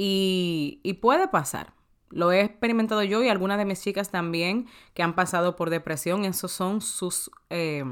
Y, 0.00 0.96
puede 1.02 1.26
pasar, 1.26 1.72
lo 2.10 2.30
he 2.30 2.42
experimentado 2.42 3.02
yo 3.02 3.20
y 3.24 3.28
algunas 3.28 3.58
de 3.58 3.64
mis 3.64 3.82
chicas 3.82 4.10
también 4.10 4.68
que 4.94 5.02
han 5.02 5.16
pasado 5.16 5.56
por 5.56 5.70
depresión. 5.70 6.24
Esos 6.24 6.52
son 6.52 6.80
sus, 6.80 7.32
eh, 7.50 7.82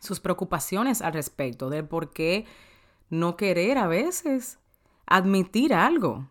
sus 0.00 0.20
preocupaciones 0.20 1.00
al 1.00 1.14
respecto 1.14 1.70
de 1.70 1.82
por 1.82 2.12
qué 2.12 2.44
no 3.08 3.38
querer 3.38 3.78
a 3.78 3.86
veces 3.86 4.58
admitir 5.06 5.72
algo 5.72 6.28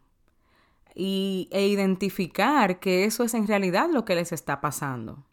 y, 0.94 1.50
e 1.52 1.66
identificar 1.68 2.80
que 2.80 3.06
eso 3.06 3.24
es 3.24 3.34
en 3.34 3.48
realidad 3.48 3.90
lo 3.92 4.06
que 4.06 4.14
les 4.14 4.32
está 4.32 4.62
pasando. 4.62 5.26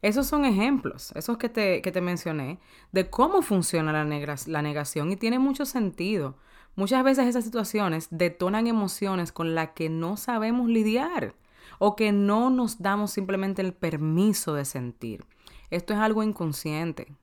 Esos 0.00 0.26
son 0.26 0.46
ejemplos, 0.46 1.12
esos 1.14 1.36
que 1.36 1.50
te, 1.50 1.82
que 1.82 1.92
te 1.92 2.00
mencioné, 2.00 2.58
de 2.92 3.10
cómo 3.10 3.42
funciona 3.42 3.92
la 3.92 4.62
negación 4.62 5.12
y 5.12 5.16
tiene 5.16 5.38
mucho 5.38 5.66
sentido. 5.66 6.38
Muchas 6.76 7.04
veces 7.04 7.26
esas 7.26 7.44
situaciones 7.44 8.08
detonan 8.10 8.66
emociones 8.66 9.30
con 9.30 9.54
las 9.54 9.70
que 9.70 9.88
no 9.88 10.16
sabemos 10.16 10.68
lidiar 10.68 11.34
o 11.78 11.94
que 11.96 12.12
no 12.12 12.50
nos 12.50 12.80
damos 12.82 13.12
simplemente 13.12 13.62
el 13.62 13.74
permiso 13.74 14.54
de 14.54 14.64
sentir. 14.64 15.24
Esto 15.70 15.92
es 15.92 16.00
algo 16.00 16.22
inconsciente. 16.22 17.14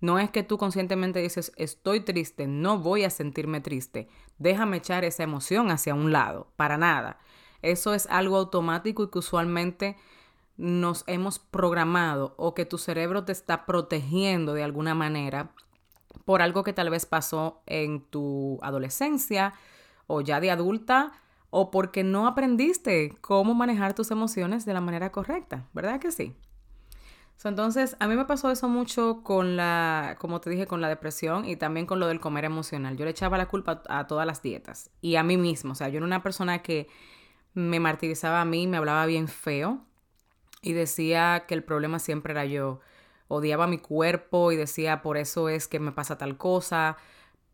No 0.00 0.18
es 0.18 0.30
que 0.30 0.42
tú 0.42 0.58
conscientemente 0.58 1.20
dices, 1.20 1.52
estoy 1.56 2.00
triste, 2.00 2.46
no 2.46 2.78
voy 2.78 3.04
a 3.04 3.10
sentirme 3.10 3.62
triste, 3.62 4.08
déjame 4.38 4.78
echar 4.78 5.02
esa 5.04 5.22
emoción 5.22 5.70
hacia 5.70 5.94
un 5.94 6.12
lado, 6.12 6.48
para 6.56 6.76
nada. 6.76 7.18
Eso 7.62 7.94
es 7.94 8.06
algo 8.08 8.36
automático 8.36 9.04
y 9.04 9.10
que 9.10 9.20
usualmente 9.20 9.96
nos 10.58 11.04
hemos 11.06 11.38
programado 11.38 12.34
o 12.36 12.54
que 12.54 12.66
tu 12.66 12.76
cerebro 12.76 13.24
te 13.24 13.32
está 13.32 13.64
protegiendo 13.64 14.52
de 14.52 14.62
alguna 14.62 14.94
manera 14.94 15.52
por 16.24 16.42
algo 16.42 16.64
que 16.64 16.72
tal 16.72 16.90
vez 16.90 17.06
pasó 17.06 17.62
en 17.66 18.00
tu 18.02 18.58
adolescencia 18.62 19.54
o 20.06 20.20
ya 20.20 20.40
de 20.40 20.50
adulta 20.50 21.12
o 21.50 21.70
porque 21.70 22.02
no 22.02 22.26
aprendiste 22.26 23.16
cómo 23.20 23.54
manejar 23.54 23.94
tus 23.94 24.10
emociones 24.10 24.64
de 24.64 24.74
la 24.74 24.80
manera 24.80 25.12
correcta, 25.12 25.66
¿verdad 25.72 26.00
que 26.00 26.10
sí? 26.10 26.34
entonces, 27.48 27.96
a 28.00 28.08
mí 28.08 28.16
me 28.16 28.24
pasó 28.24 28.50
eso 28.50 28.68
mucho 28.68 29.22
con 29.22 29.56
la, 29.56 30.16
como 30.18 30.40
te 30.40 30.50
dije, 30.50 30.66
con 30.66 30.80
la 30.80 30.88
depresión 30.88 31.44
y 31.44 31.56
también 31.56 31.84
con 31.84 32.00
lo 32.00 32.06
del 32.06 32.20
comer 32.20 32.46
emocional. 32.46 32.96
Yo 32.96 33.04
le 33.04 33.10
echaba 33.10 33.36
la 33.36 33.46
culpa 33.46 33.82
a 33.88 34.06
todas 34.06 34.26
las 34.26 34.40
dietas 34.40 34.90
y 35.02 35.16
a 35.16 35.22
mí 35.22 35.36
mismo. 35.36 35.72
O 35.72 35.74
sea, 35.74 35.88
yo 35.88 35.98
era 35.98 36.06
una 36.06 36.22
persona 36.22 36.62
que 36.62 36.88
me 37.52 37.80
martirizaba 37.80 38.40
a 38.40 38.44
mí, 38.44 38.66
me 38.66 38.78
hablaba 38.78 39.04
bien 39.06 39.28
feo 39.28 39.84
y 40.62 40.72
decía 40.72 41.44
que 41.46 41.54
el 41.54 41.62
problema 41.62 41.98
siempre 41.98 42.32
era 42.32 42.46
yo 42.46 42.80
odiaba 43.34 43.66
mi 43.66 43.78
cuerpo 43.78 44.52
y 44.52 44.56
decía, 44.56 45.02
por 45.02 45.16
eso 45.16 45.48
es 45.48 45.68
que 45.68 45.80
me 45.80 45.92
pasa 45.92 46.18
tal 46.18 46.36
cosa, 46.36 46.96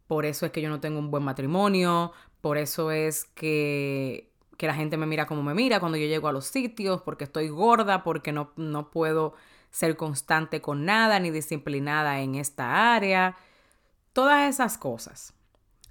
por 0.06 0.26
eso 0.26 0.46
es 0.46 0.52
que 0.52 0.62
yo 0.62 0.68
no 0.68 0.80
tengo 0.80 0.98
un 0.98 1.10
buen 1.10 1.22
matrimonio, 1.22 2.12
por 2.40 2.58
eso 2.58 2.90
es 2.90 3.24
que, 3.34 4.32
que 4.56 4.66
la 4.66 4.74
gente 4.74 4.96
me 4.96 5.06
mira 5.06 5.26
como 5.26 5.42
me 5.42 5.54
mira 5.54 5.80
cuando 5.80 5.98
yo 5.98 6.06
llego 6.06 6.28
a 6.28 6.32
los 6.32 6.46
sitios, 6.46 7.02
porque 7.02 7.24
estoy 7.24 7.48
gorda, 7.48 8.02
porque 8.02 8.32
no, 8.32 8.52
no 8.56 8.90
puedo 8.90 9.34
ser 9.70 9.96
constante 9.96 10.60
con 10.60 10.84
nada 10.84 11.18
ni 11.20 11.30
disciplinada 11.30 12.20
en 12.20 12.34
esta 12.34 12.94
área, 12.94 13.36
todas 14.12 14.48
esas 14.48 14.78
cosas. 14.78 15.34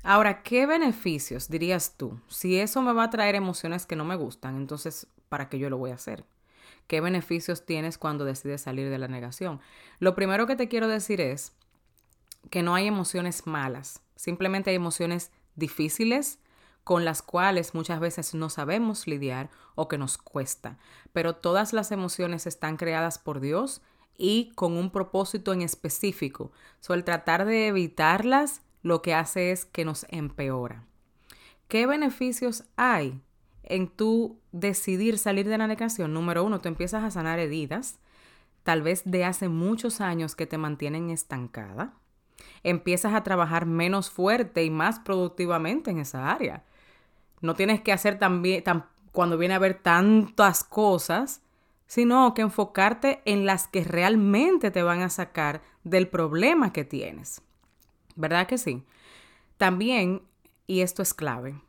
Ahora, 0.03 0.43
¿qué 0.43 0.65
beneficios 0.65 1.49
dirías 1.49 1.95
tú? 1.97 2.19
Si 2.27 2.59
eso 2.59 2.81
me 2.81 2.93
va 2.93 3.03
a 3.03 3.09
traer 3.09 3.35
emociones 3.35 3.85
que 3.85 3.95
no 3.95 4.05
me 4.05 4.15
gustan, 4.15 4.55
entonces, 4.55 5.07
¿para 5.27 5.49
qué 5.49 5.59
yo 5.59 5.69
lo 5.69 5.77
voy 5.77 5.91
a 5.91 5.95
hacer? 5.95 6.23
Qué 6.89 7.01
beneficios 7.01 7.67
tienes 7.67 7.99
cuando 7.99 8.25
decides 8.25 8.61
salir 8.61 8.89
de 8.89 8.97
la 8.97 9.07
negación. 9.07 9.61
Lo 9.99 10.15
primero 10.15 10.47
que 10.47 10.55
te 10.55 10.67
quiero 10.67 10.87
decir 10.87 11.21
es 11.21 11.53
que 12.49 12.63
no 12.63 12.73
hay 12.73 12.87
emociones 12.87 13.45
malas, 13.45 14.01
simplemente 14.15 14.71
hay 14.71 14.75
emociones 14.75 15.31
difíciles 15.55 16.39
con 16.83 17.05
las 17.05 17.21
cuales 17.21 17.75
muchas 17.75 17.99
veces 17.99 18.33
no 18.33 18.49
sabemos 18.49 19.05
lidiar 19.05 19.51
o 19.75 19.87
que 19.87 19.99
nos 19.99 20.17
cuesta. 20.17 20.79
Pero 21.13 21.35
todas 21.35 21.73
las 21.73 21.91
emociones 21.91 22.47
están 22.47 22.75
creadas 22.75 23.19
por 23.19 23.39
Dios 23.39 23.83
y 24.17 24.51
con 24.55 24.75
un 24.75 24.89
propósito 24.89 25.53
en 25.53 25.61
específico. 25.61 26.51
So, 26.79 26.95
el 26.95 27.03
tratar 27.03 27.45
de 27.45 27.67
evitarlas 27.67 28.63
lo 28.81 29.03
que 29.03 29.13
hace 29.13 29.51
es 29.51 29.65
que 29.65 29.85
nos 29.85 30.07
empeora. 30.09 30.85
¿Qué 31.67 31.85
beneficios 31.85 32.63
hay? 32.77 33.21
en 33.69 33.87
tu 33.87 34.38
decidir 34.51 35.17
salir 35.17 35.47
de 35.47 35.57
la 35.57 35.67
negación, 35.67 36.13
número 36.13 36.43
uno, 36.43 36.59
tú 36.61 36.67
empiezas 36.67 37.03
a 37.03 37.11
sanar 37.11 37.39
heridas, 37.39 37.99
tal 38.63 38.81
vez 38.81 39.03
de 39.05 39.25
hace 39.25 39.49
muchos 39.49 40.01
años 40.01 40.35
que 40.35 40.47
te 40.47 40.57
mantienen 40.57 41.09
estancada. 41.09 41.93
Empiezas 42.63 43.13
a 43.13 43.23
trabajar 43.23 43.65
menos 43.65 44.09
fuerte 44.09 44.63
y 44.63 44.69
más 44.69 44.99
productivamente 44.99 45.91
en 45.91 45.99
esa 45.99 46.31
área. 46.31 46.63
No 47.41 47.55
tienes 47.55 47.81
que 47.81 47.93
hacer 47.93 48.19
también, 48.19 48.63
cuando 49.11 49.37
viene 49.37 49.53
a 49.53 49.57
haber 49.57 49.75
tantas 49.75 50.63
cosas, 50.63 51.41
sino 51.87 52.33
que 52.33 52.41
enfocarte 52.41 53.21
en 53.25 53.45
las 53.45 53.67
que 53.67 53.83
realmente 53.83 54.71
te 54.71 54.83
van 54.83 55.01
a 55.01 55.09
sacar 55.09 55.61
del 55.83 56.07
problema 56.07 56.71
que 56.71 56.83
tienes. 56.83 57.41
¿Verdad 58.15 58.45
que 58.45 58.57
sí? 58.57 58.83
También, 59.57 60.21
y 60.67 60.81
esto 60.81 61.01
es 61.01 61.13
clave, 61.13 61.59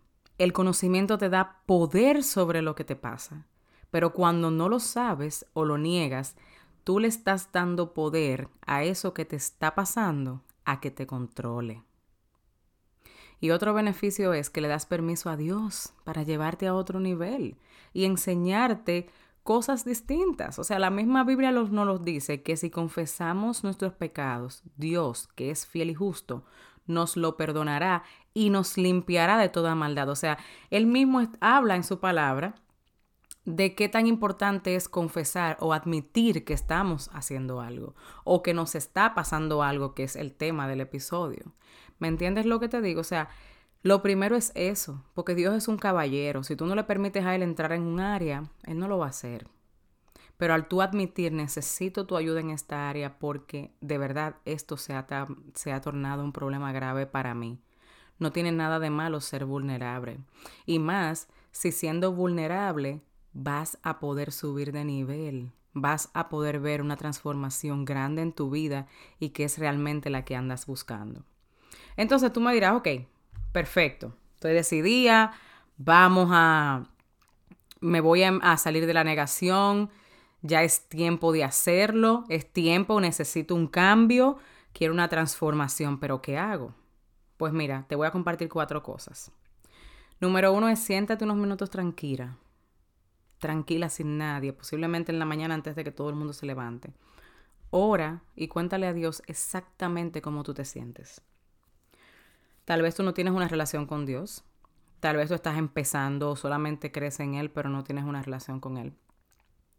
el 0.45 0.55
conocimiento 0.55 1.19
te 1.19 1.29
da 1.29 1.61
poder 1.67 2.23
sobre 2.23 2.63
lo 2.63 2.75
que 2.75 2.83
te 2.83 2.97
pasa, 2.97 3.47
pero 3.91 4.15
cuando 4.15 4.51
no 4.51 4.71
lo 4.71 4.81
sabes 4.81 5.45
o 5.53 5.67
lo 5.67 5.77
niegas, 5.77 6.35
tú 6.83 6.99
le 6.99 7.09
estás 7.09 7.53
dando 7.53 7.93
poder 7.93 8.49
a 8.67 8.83
eso 8.83 9.13
que 9.13 9.27
te 9.27 9.37
está 9.37 9.75
pasando 9.75 10.43
a 10.65 10.81
que 10.81 10.91
te 10.91 11.07
controle. 11.07 11.83
Y 13.39 13.51
otro 13.51 13.75
beneficio 13.75 14.33
es 14.33 14.49
que 14.49 14.63
le 14.63 14.69
das 14.69 14.87
permiso 14.87 15.29
a 15.29 15.37
Dios 15.37 15.93
para 16.05 16.23
llevarte 16.23 16.67
a 16.67 16.75
otro 16.75 17.01
nivel 17.01 17.59
y 17.93 18.07
enseñarte 18.07 19.11
cosas 19.43 19.85
distintas. 19.85 20.59
O 20.59 20.65
sea, 20.65 20.79
la 20.79 20.91
misma 20.91 21.23
Biblia 21.25 21.53
nos 21.53 21.71
los 21.71 22.03
dice 22.03 22.43
que 22.43 22.57
si 22.57 22.71
confesamos 22.71 23.63
nuestros 23.63 23.93
pecados, 23.93 24.63
Dios, 24.77 25.29
que 25.35 25.51
es 25.51 25.67
fiel 25.67 25.91
y 25.91 25.95
justo, 25.95 26.45
nos 26.91 27.17
lo 27.17 27.37
perdonará 27.37 28.03
y 28.35 28.51
nos 28.51 28.77
limpiará 28.77 29.39
de 29.39 29.49
toda 29.49 29.75
maldad. 29.75 30.09
O 30.09 30.17
sea, 30.17 30.39
él 30.71 30.87
mismo 30.87 31.23
habla 31.41 31.77
en 31.77 31.85
su 31.85 32.01
palabra 32.01 32.55
de 33.45 33.75
qué 33.75 33.89
tan 33.89 34.07
importante 34.07 34.75
es 34.75 34.89
confesar 34.89 35.57
o 35.61 35.73
admitir 35.73 36.45
que 36.45 36.53
estamos 36.53 37.11
haciendo 37.13 37.61
algo 37.61 37.95
o 38.25 38.43
que 38.43 38.55
nos 38.55 38.75
está 38.75 39.15
pasando 39.15 39.63
algo, 39.63 39.95
que 39.95 40.05
es 40.05 40.17
el 40.17 40.33
tema 40.33 40.69
del 40.69 40.81
episodio. 40.81 41.53
¿Me 41.99 42.09
entiendes 42.09 42.47
lo 42.47 42.61
que 42.61 42.69
te 42.69 42.81
digo? 42.81 43.01
O 43.01 43.05
sea, 43.05 43.29
lo 43.83 44.03
primero 44.03 44.37
es 44.37 44.53
eso, 44.55 45.03
porque 45.15 45.35
Dios 45.35 45.55
es 45.55 45.69
un 45.69 45.79
caballero. 45.79 46.43
Si 46.43 46.55
tú 46.55 46.67
no 46.67 46.75
le 46.75 46.85
permites 46.85 47.25
a 47.25 47.35
Él 47.35 47.43
entrar 47.43 47.73
en 47.73 47.83
un 47.83 48.01
área, 48.01 48.45
Él 48.65 48.79
no 48.79 48.89
lo 48.89 48.99
va 48.99 49.07
a 49.07 49.11
hacer. 49.11 49.47
Pero 50.41 50.55
al 50.55 50.69
tú 50.69 50.81
admitir, 50.81 51.33
necesito 51.33 52.07
tu 52.07 52.17
ayuda 52.17 52.41
en 52.41 52.49
esta 52.49 52.89
área 52.89 53.19
porque 53.19 53.75
de 53.83 53.99
verdad 53.99 54.37
esto 54.47 54.79
se 54.79 54.95
ha, 54.95 55.07
se 55.53 55.71
ha 55.71 55.83
tornado 55.83 56.25
un 56.25 56.33
problema 56.33 56.73
grave 56.73 57.05
para 57.05 57.35
mí. 57.35 57.59
No 58.19 58.33
tiene 58.33 58.51
nada 58.51 58.79
de 58.79 58.89
malo 58.89 59.21
ser 59.21 59.45
vulnerable. 59.45 60.17
Y 60.65 60.79
más, 60.79 61.29
si 61.51 61.73
siendo 61.73 62.15
vulnerable 62.15 63.03
vas 63.35 63.77
a 63.83 63.99
poder 64.01 64.33
subir 64.33 64.73
de 64.73 64.87
nivel, 64.87 65.53
vas 65.75 66.09
a 66.15 66.31
poder 66.31 66.59
ver 66.59 66.81
una 66.81 66.97
transformación 66.97 67.85
grande 67.85 68.23
en 68.23 68.33
tu 68.33 68.49
vida 68.49 68.87
y 69.19 69.31
que 69.31 69.45
es 69.45 69.59
realmente 69.59 70.09
la 70.09 70.25
que 70.25 70.37
andas 70.37 70.65
buscando. 70.65 71.23
Entonces 71.99 72.33
tú 72.33 72.41
me 72.41 72.55
dirás, 72.55 72.77
ok, 72.77 72.89
perfecto, 73.53 74.15
estoy 74.37 74.55
decidida, 74.55 75.35
vamos 75.77 76.31
a, 76.33 76.85
me 77.81 78.01
voy 78.01 78.23
a, 78.23 78.31
a 78.41 78.57
salir 78.57 78.87
de 78.87 78.95
la 78.95 79.05
negación, 79.05 79.91
ya 80.43 80.63
es 80.63 80.89
tiempo 80.89 81.33
de 81.33 81.45
hacerlo, 81.45 82.25
es 82.29 82.51
tiempo, 82.51 83.01
necesito 83.01 83.55
un 83.55 83.67
cambio, 83.67 84.39
quiero 84.73 84.95
una 84.95 85.09
transformación, 85.09 86.01
pero 86.01 86.23
¿qué 86.23 86.39
hago? 86.39 86.75
Pues 87.37 87.53
mira, 87.53 87.87
te 87.89 87.97
voy 87.97 88.07
a 88.07 88.11
compartir 88.11 88.49
cuatro 88.49 88.83
cosas. 88.83 89.33
Número 90.21 90.53
uno 90.53 90.69
es 90.69 90.79
siéntate 90.79 91.25
unos 91.25 91.37
minutos 91.37 91.71
tranquila, 91.71 92.37
tranquila 93.39 93.89
sin 93.89 94.19
nadie, 94.19 94.53
posiblemente 94.53 95.13
en 95.13 95.19
la 95.19 95.25
mañana 95.25 95.55
antes 95.55 95.75
de 95.75 95.85
que 95.85 95.93
todo 95.93 96.11
el 96.11 96.17
mundo 96.17 96.33
se 96.33 96.47
levante. 96.47 96.93
Ora 97.71 98.23
y 98.35 98.49
cuéntale 98.49 98.87
a 98.87 98.93
Dios 98.93 99.23
exactamente 99.27 100.21
cómo 100.21 100.43
tú 100.43 100.55
te 100.55 100.65
sientes. 100.65 101.23
Tal 102.65 102.83
vez 102.83 102.95
tú 102.95 103.03
no 103.03 103.15
tienes 103.15 103.33
una 103.33 103.49
relación 103.49 103.87
con 103.87 104.07
Dios. 104.07 104.45
Tal 105.01 105.17
vez 105.17 105.29
tú 105.29 105.35
estás 105.35 105.57
empezando 105.57 106.37
solamente 106.37 106.93
crees 106.93 107.21
en 107.21 107.35
Él, 107.35 107.51
pero 107.51 107.71
no 107.71 107.85
tienes 107.85 108.05
una 108.05 108.23
relación 108.23 108.61
con 108.61 108.77
Él. 108.77 108.93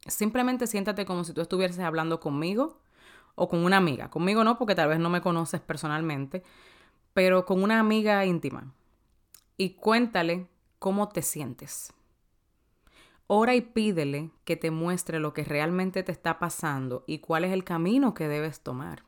Simplemente 0.07 0.67
siéntate 0.67 1.05
como 1.05 1.23
si 1.23 1.33
tú 1.33 1.41
estuvieses 1.41 1.79
hablando 1.79 2.19
conmigo 2.19 2.79
o 3.35 3.49
con 3.49 3.63
una 3.63 3.77
amiga. 3.77 4.09
Conmigo 4.09 4.43
no, 4.43 4.57
porque 4.57 4.75
tal 4.75 4.89
vez 4.89 4.99
no 4.99 5.09
me 5.09 5.21
conoces 5.21 5.61
personalmente, 5.61 6.43
pero 7.13 7.45
con 7.45 7.63
una 7.63 7.79
amiga 7.79 8.25
íntima. 8.25 8.73
Y 9.57 9.71
cuéntale 9.75 10.47
cómo 10.79 11.09
te 11.09 11.21
sientes. 11.21 11.93
Ora 13.27 13.55
y 13.55 13.61
pídele 13.61 14.31
que 14.43 14.57
te 14.57 14.71
muestre 14.71 15.19
lo 15.19 15.33
que 15.33 15.43
realmente 15.43 16.03
te 16.03 16.11
está 16.11 16.39
pasando 16.39 17.05
y 17.07 17.19
cuál 17.19 17.45
es 17.45 17.53
el 17.53 17.63
camino 17.63 18.13
que 18.13 18.27
debes 18.27 18.59
tomar. 18.61 19.03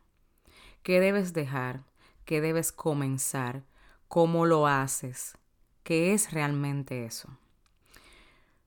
¿Qué 0.82 1.00
debes 1.00 1.34
dejar? 1.34 1.84
¿Qué 2.24 2.40
debes 2.40 2.72
comenzar? 2.72 3.64
¿Cómo 4.08 4.46
lo 4.46 4.68
haces? 4.68 5.38
¿Qué 5.84 6.14
es 6.14 6.32
realmente 6.32 7.06
eso? 7.06 7.30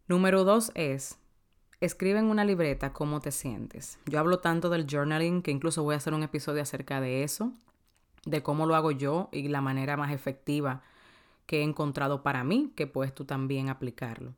Número 0.08 0.44
dos 0.44 0.72
es, 0.74 1.18
escribe 1.80 2.18
en 2.18 2.26
una 2.26 2.44
libreta 2.44 2.92
cómo 2.92 3.20
te 3.20 3.30
sientes. 3.30 3.98
Yo 4.06 4.18
hablo 4.18 4.38
tanto 4.38 4.70
del 4.70 4.86
journaling 4.86 5.42
que 5.42 5.50
incluso 5.50 5.82
voy 5.82 5.94
a 5.94 5.98
hacer 5.98 6.14
un 6.14 6.22
episodio 6.22 6.62
acerca 6.62 7.00
de 7.00 7.22
eso, 7.22 7.52
de 8.24 8.42
cómo 8.42 8.66
lo 8.66 8.74
hago 8.74 8.90
yo 8.90 9.28
y 9.32 9.48
la 9.48 9.60
manera 9.60 9.96
más 9.96 10.12
efectiva 10.12 10.82
que 11.46 11.60
he 11.60 11.62
encontrado 11.62 12.22
para 12.22 12.44
mí, 12.44 12.72
que 12.74 12.86
puedes 12.86 13.14
tú 13.14 13.24
también 13.24 13.68
aplicarlo. 13.68 14.34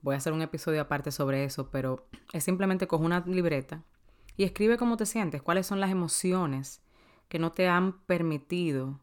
Voy 0.00 0.14
a 0.14 0.18
hacer 0.18 0.32
un 0.32 0.42
episodio 0.42 0.80
aparte 0.80 1.10
sobre 1.10 1.44
eso, 1.44 1.70
pero 1.70 2.06
es 2.32 2.44
simplemente 2.44 2.86
coge 2.86 3.04
una 3.04 3.20
libreta 3.26 3.82
y 4.36 4.44
escribe 4.44 4.78
cómo 4.78 4.96
te 4.96 5.06
sientes, 5.06 5.42
cuáles 5.42 5.66
son 5.66 5.80
las 5.80 5.90
emociones 5.90 6.80
que 7.28 7.38
no 7.38 7.52
te 7.52 7.68
han 7.68 7.98
permitido 8.06 9.00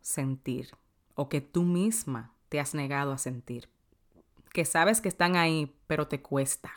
sentir 0.00 0.72
o 1.14 1.28
que 1.28 1.40
tú 1.40 1.62
misma 1.62 2.34
te 2.48 2.60
has 2.60 2.74
negado 2.74 3.12
a 3.12 3.18
sentir, 3.18 3.68
que 4.52 4.64
sabes 4.64 5.00
que 5.00 5.08
están 5.08 5.36
ahí, 5.36 5.74
pero 5.86 6.08
te 6.08 6.20
cuesta. 6.20 6.72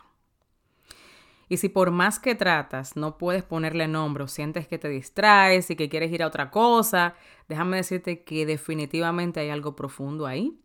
Y 1.52 1.58
si 1.58 1.68
por 1.68 1.92
más 1.92 2.18
que 2.18 2.34
tratas 2.34 2.96
no 2.96 3.18
puedes 3.18 3.44
ponerle 3.44 3.86
nombre 3.90 4.24
o 4.24 4.30
sientes 4.30 4.70
que 4.70 4.78
te 4.78 4.88
distraes 4.88 5.70
y 5.70 5.76
que 5.76 5.90
quieres 5.90 6.10
ir 6.14 6.24
a 6.24 6.28
otra 6.28 6.50
cosa, 6.50 7.14
déjame 7.50 7.76
decirte 7.76 8.24
que 8.24 8.46
definitivamente 8.46 9.42
hay 9.42 9.50
algo 9.50 9.76
profundo 9.76 10.28
ahí 10.28 10.58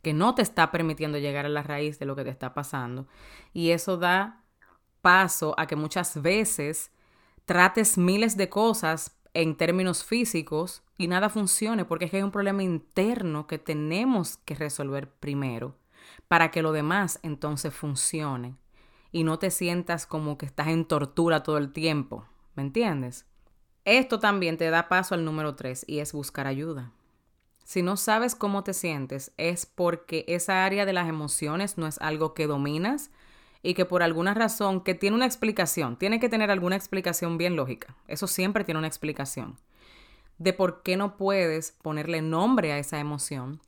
que 0.00 0.14
no 0.14 0.34
te 0.34 0.40
está 0.40 0.70
permitiendo 0.70 1.18
llegar 1.18 1.44
a 1.44 1.50
la 1.50 1.62
raíz 1.62 1.98
de 1.98 2.06
lo 2.06 2.16
que 2.16 2.24
te 2.24 2.30
está 2.30 2.54
pasando. 2.54 3.06
Y 3.52 3.72
eso 3.72 3.98
da 3.98 4.40
paso 5.02 5.54
a 5.58 5.66
que 5.66 5.76
muchas 5.76 6.22
veces 6.22 6.90
trates 7.44 7.98
miles 7.98 8.38
de 8.38 8.48
cosas 8.48 9.14
en 9.34 9.58
términos 9.58 10.04
físicos 10.04 10.82
y 10.96 11.08
nada 11.08 11.28
funcione 11.28 11.84
porque 11.84 12.06
es 12.06 12.10
que 12.10 12.16
hay 12.16 12.22
un 12.22 12.30
problema 12.30 12.62
interno 12.62 13.46
que 13.46 13.58
tenemos 13.58 14.38
que 14.38 14.54
resolver 14.54 15.10
primero 15.10 15.76
para 16.28 16.50
que 16.50 16.62
lo 16.62 16.72
demás 16.72 17.20
entonces 17.22 17.74
funcione 17.74 18.56
y 19.12 19.24
no 19.24 19.38
te 19.38 19.50
sientas 19.50 20.06
como 20.06 20.38
que 20.38 20.46
estás 20.46 20.68
en 20.68 20.84
tortura 20.84 21.42
todo 21.42 21.58
el 21.58 21.72
tiempo. 21.72 22.26
¿Me 22.54 22.62
entiendes? 22.62 23.26
Esto 23.84 24.18
también 24.18 24.56
te 24.58 24.68
da 24.70 24.88
paso 24.88 25.14
al 25.14 25.24
número 25.24 25.54
tres 25.54 25.84
y 25.86 26.00
es 26.00 26.12
buscar 26.12 26.46
ayuda. 26.46 26.92
Si 27.64 27.82
no 27.82 27.96
sabes 27.96 28.34
cómo 28.34 28.64
te 28.64 28.74
sientes 28.74 29.32
es 29.36 29.66
porque 29.66 30.24
esa 30.28 30.64
área 30.64 30.86
de 30.86 30.92
las 30.92 31.08
emociones 31.08 31.78
no 31.78 31.86
es 31.86 31.98
algo 32.00 32.34
que 32.34 32.46
dominas 32.46 33.10
y 33.62 33.74
que 33.74 33.84
por 33.84 34.02
alguna 34.02 34.34
razón 34.34 34.82
que 34.82 34.94
tiene 34.94 35.16
una 35.16 35.26
explicación, 35.26 35.96
tiene 35.96 36.20
que 36.20 36.28
tener 36.28 36.50
alguna 36.50 36.76
explicación 36.76 37.38
bien 37.38 37.56
lógica. 37.56 37.96
Eso 38.06 38.26
siempre 38.26 38.64
tiene 38.64 38.78
una 38.78 38.88
explicación 38.88 39.58
de 40.38 40.52
por 40.52 40.82
qué 40.82 40.96
no 40.96 41.16
puedes 41.16 41.72
ponerle 41.82 42.22
nombre 42.22 42.72
a 42.72 42.78
esa 42.78 43.00
emoción 43.00 43.60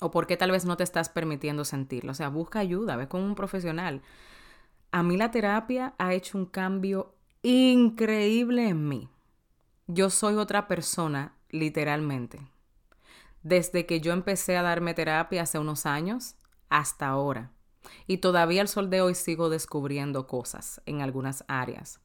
o 0.00 0.10
por 0.10 0.26
qué 0.26 0.36
tal 0.36 0.50
vez 0.50 0.64
no 0.64 0.76
te 0.76 0.84
estás 0.84 1.08
permitiendo 1.08 1.64
sentirlo. 1.64 2.12
O 2.12 2.14
sea, 2.14 2.30
busca 2.30 2.58
ayuda, 2.58 2.96
ve 2.96 3.06
con 3.06 3.22
un 3.22 3.34
profesional. 3.34 4.02
A 4.92 5.04
mí 5.04 5.16
la 5.16 5.30
terapia 5.30 5.94
ha 5.98 6.14
hecho 6.14 6.36
un 6.36 6.46
cambio 6.46 7.14
increíble 7.42 8.68
en 8.68 8.88
mí. 8.88 9.08
Yo 9.86 10.10
soy 10.10 10.34
otra 10.34 10.66
persona, 10.66 11.36
literalmente. 11.48 12.40
Desde 13.44 13.86
que 13.86 14.00
yo 14.00 14.12
empecé 14.12 14.56
a 14.56 14.62
darme 14.62 14.94
terapia 14.94 15.42
hace 15.42 15.60
unos 15.60 15.86
años 15.86 16.34
hasta 16.70 17.06
ahora. 17.06 17.52
Y 18.08 18.18
todavía 18.18 18.62
al 18.62 18.68
sol 18.68 18.90
de 18.90 19.00
hoy 19.00 19.14
sigo 19.14 19.48
descubriendo 19.48 20.26
cosas 20.26 20.82
en 20.86 21.02
algunas 21.02 21.44
áreas. 21.46 22.00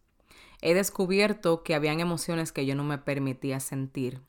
He 0.62 0.76
descubierto 0.76 1.64
que 1.64 1.74
habían 1.74 2.00
emociones 2.00 2.52
que 2.52 2.68
yo 2.68 2.76
no 2.76 2.84
me 2.84 3.00
permitía 3.00 3.60
sentir 3.60 4.22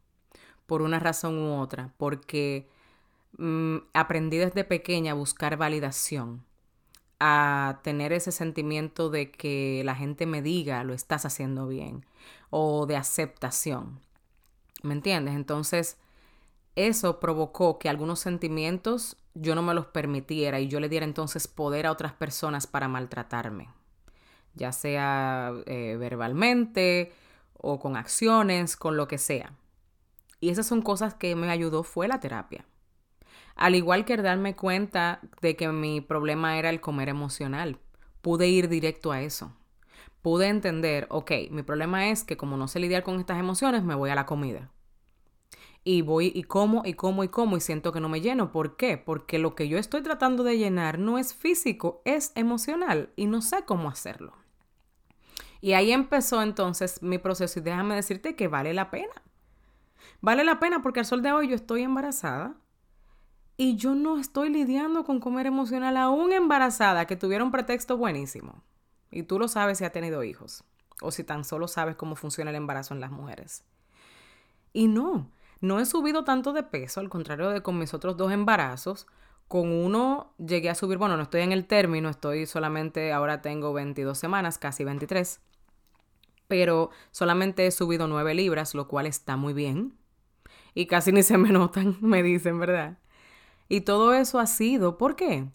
por 0.64 0.80
una 0.80 0.98
razón 0.98 1.38
u 1.38 1.60
otra, 1.60 1.92
porque 1.98 2.68
mm, 3.36 3.76
aprendí 3.92 4.38
desde 4.38 4.64
pequeña 4.64 5.12
a 5.12 5.14
buscar 5.14 5.58
validación 5.58 6.42
a 7.18 7.80
tener 7.82 8.12
ese 8.12 8.32
sentimiento 8.32 9.10
de 9.10 9.30
que 9.30 9.82
la 9.84 9.94
gente 9.94 10.26
me 10.26 10.42
diga 10.42 10.84
lo 10.84 10.92
estás 10.94 11.24
haciendo 11.24 11.66
bien 11.66 12.04
o 12.50 12.86
de 12.86 12.96
aceptación. 12.96 14.00
¿Me 14.82 14.94
entiendes? 14.94 15.34
Entonces, 15.34 15.98
eso 16.76 17.20
provocó 17.20 17.78
que 17.78 17.88
algunos 17.88 18.20
sentimientos 18.20 19.16
yo 19.34 19.54
no 19.54 19.62
me 19.62 19.74
los 19.74 19.86
permitiera 19.86 20.60
y 20.60 20.68
yo 20.68 20.80
le 20.80 20.88
diera 20.88 21.04
entonces 21.04 21.48
poder 21.48 21.86
a 21.86 21.92
otras 21.92 22.12
personas 22.12 22.66
para 22.66 22.88
maltratarme, 22.88 23.68
ya 24.54 24.72
sea 24.72 25.52
eh, 25.66 25.96
verbalmente 25.98 27.12
o 27.54 27.78
con 27.80 27.96
acciones, 27.96 28.76
con 28.76 28.96
lo 28.96 29.08
que 29.08 29.18
sea. 29.18 29.52
Y 30.40 30.50
esas 30.50 30.66
son 30.66 30.82
cosas 30.82 31.14
que 31.14 31.34
me 31.34 31.50
ayudó 31.50 31.82
fue 31.82 32.08
la 32.08 32.20
terapia. 32.20 32.64
Al 33.56 33.74
igual 33.74 34.04
que 34.04 34.18
darme 34.18 34.54
cuenta 34.54 35.20
de 35.40 35.56
que 35.56 35.68
mi 35.68 36.02
problema 36.02 36.58
era 36.58 36.68
el 36.68 36.82
comer 36.82 37.08
emocional, 37.08 37.78
pude 38.20 38.48
ir 38.48 38.68
directo 38.68 39.12
a 39.12 39.22
eso. 39.22 39.56
Pude 40.20 40.48
entender, 40.48 41.06
ok, 41.10 41.32
mi 41.50 41.62
problema 41.62 42.10
es 42.10 42.22
que 42.22 42.36
como 42.36 42.58
no 42.58 42.68
sé 42.68 42.80
lidiar 42.80 43.02
con 43.02 43.18
estas 43.18 43.38
emociones, 43.38 43.82
me 43.82 43.94
voy 43.94 44.10
a 44.10 44.14
la 44.14 44.26
comida. 44.26 44.70
Y 45.84 46.02
voy 46.02 46.32
y 46.34 46.42
como 46.42 46.82
y 46.84 46.94
como 46.94 47.24
y 47.24 47.28
como 47.28 47.56
y 47.56 47.60
siento 47.60 47.92
que 47.92 48.00
no 48.00 48.10
me 48.10 48.20
lleno. 48.20 48.52
¿Por 48.52 48.76
qué? 48.76 48.98
Porque 48.98 49.38
lo 49.38 49.54
que 49.54 49.68
yo 49.68 49.78
estoy 49.78 50.02
tratando 50.02 50.42
de 50.42 50.58
llenar 50.58 50.98
no 50.98 51.16
es 51.16 51.32
físico, 51.32 52.02
es 52.04 52.32
emocional 52.34 53.10
y 53.16 53.26
no 53.26 53.40
sé 53.40 53.64
cómo 53.64 53.88
hacerlo. 53.88 54.34
Y 55.62 55.72
ahí 55.72 55.92
empezó 55.92 56.42
entonces 56.42 57.02
mi 57.02 57.18
proceso 57.18 57.60
y 57.60 57.62
déjame 57.62 57.94
decirte 57.94 58.36
que 58.36 58.48
vale 58.48 58.74
la 58.74 58.90
pena. 58.90 59.22
Vale 60.20 60.44
la 60.44 60.58
pena 60.58 60.82
porque 60.82 61.00
al 61.00 61.06
sol 61.06 61.22
de 61.22 61.32
hoy 61.32 61.48
yo 61.48 61.54
estoy 61.54 61.82
embarazada 61.82 62.56
y 63.56 63.76
yo 63.76 63.94
no 63.94 64.18
estoy 64.18 64.50
lidiando 64.50 65.04
con 65.04 65.20
comer 65.20 65.46
emocional 65.46 65.96
aún 65.96 66.32
embarazada, 66.32 67.06
que 67.06 67.16
tuviera 67.16 67.44
un 67.44 67.50
pretexto 67.50 67.96
buenísimo. 67.96 68.62
Y 69.10 69.22
tú 69.22 69.38
lo 69.38 69.48
sabes 69.48 69.78
si 69.78 69.84
ha 69.84 69.90
tenido 69.90 70.24
hijos, 70.24 70.64
o 71.00 71.10
si 71.10 71.24
tan 71.24 71.44
solo 71.44 71.68
sabes 71.68 71.96
cómo 71.96 72.16
funciona 72.16 72.50
el 72.50 72.56
embarazo 72.56 72.92
en 72.92 73.00
las 73.00 73.10
mujeres. 73.10 73.64
Y 74.72 74.88
no, 74.88 75.30
no 75.60 75.80
he 75.80 75.86
subido 75.86 76.24
tanto 76.24 76.52
de 76.52 76.62
peso, 76.62 77.00
al 77.00 77.08
contrario 77.08 77.48
de 77.48 77.62
con 77.62 77.78
mis 77.78 77.94
otros 77.94 78.16
dos 78.16 78.30
embarazos. 78.30 79.06
Con 79.48 79.72
uno 79.72 80.34
llegué 80.38 80.68
a 80.68 80.74
subir, 80.74 80.98
bueno, 80.98 81.16
no 81.16 81.22
estoy 81.22 81.42
en 81.42 81.52
el 81.52 81.66
término, 81.66 82.10
estoy 82.10 82.46
solamente, 82.46 83.12
ahora 83.12 83.40
tengo 83.40 83.72
22 83.72 84.18
semanas, 84.18 84.58
casi 84.58 84.84
23. 84.84 85.40
Pero 86.48 86.90
solamente 87.10 87.66
he 87.66 87.70
subido 87.70 88.06
9 88.06 88.34
libras, 88.34 88.74
lo 88.74 88.86
cual 88.86 89.06
está 89.06 89.36
muy 89.36 89.54
bien. 89.54 89.96
Y 90.74 90.86
casi 90.86 91.10
ni 91.10 91.22
se 91.22 91.38
me 91.38 91.50
notan, 91.50 91.96
me 92.02 92.22
dicen, 92.22 92.58
¿verdad? 92.58 92.98
Y 93.68 93.82
todo 93.82 94.14
eso 94.14 94.38
ha 94.38 94.46
sido, 94.46 94.98
¿por 94.98 95.16
qué? 95.16 95.50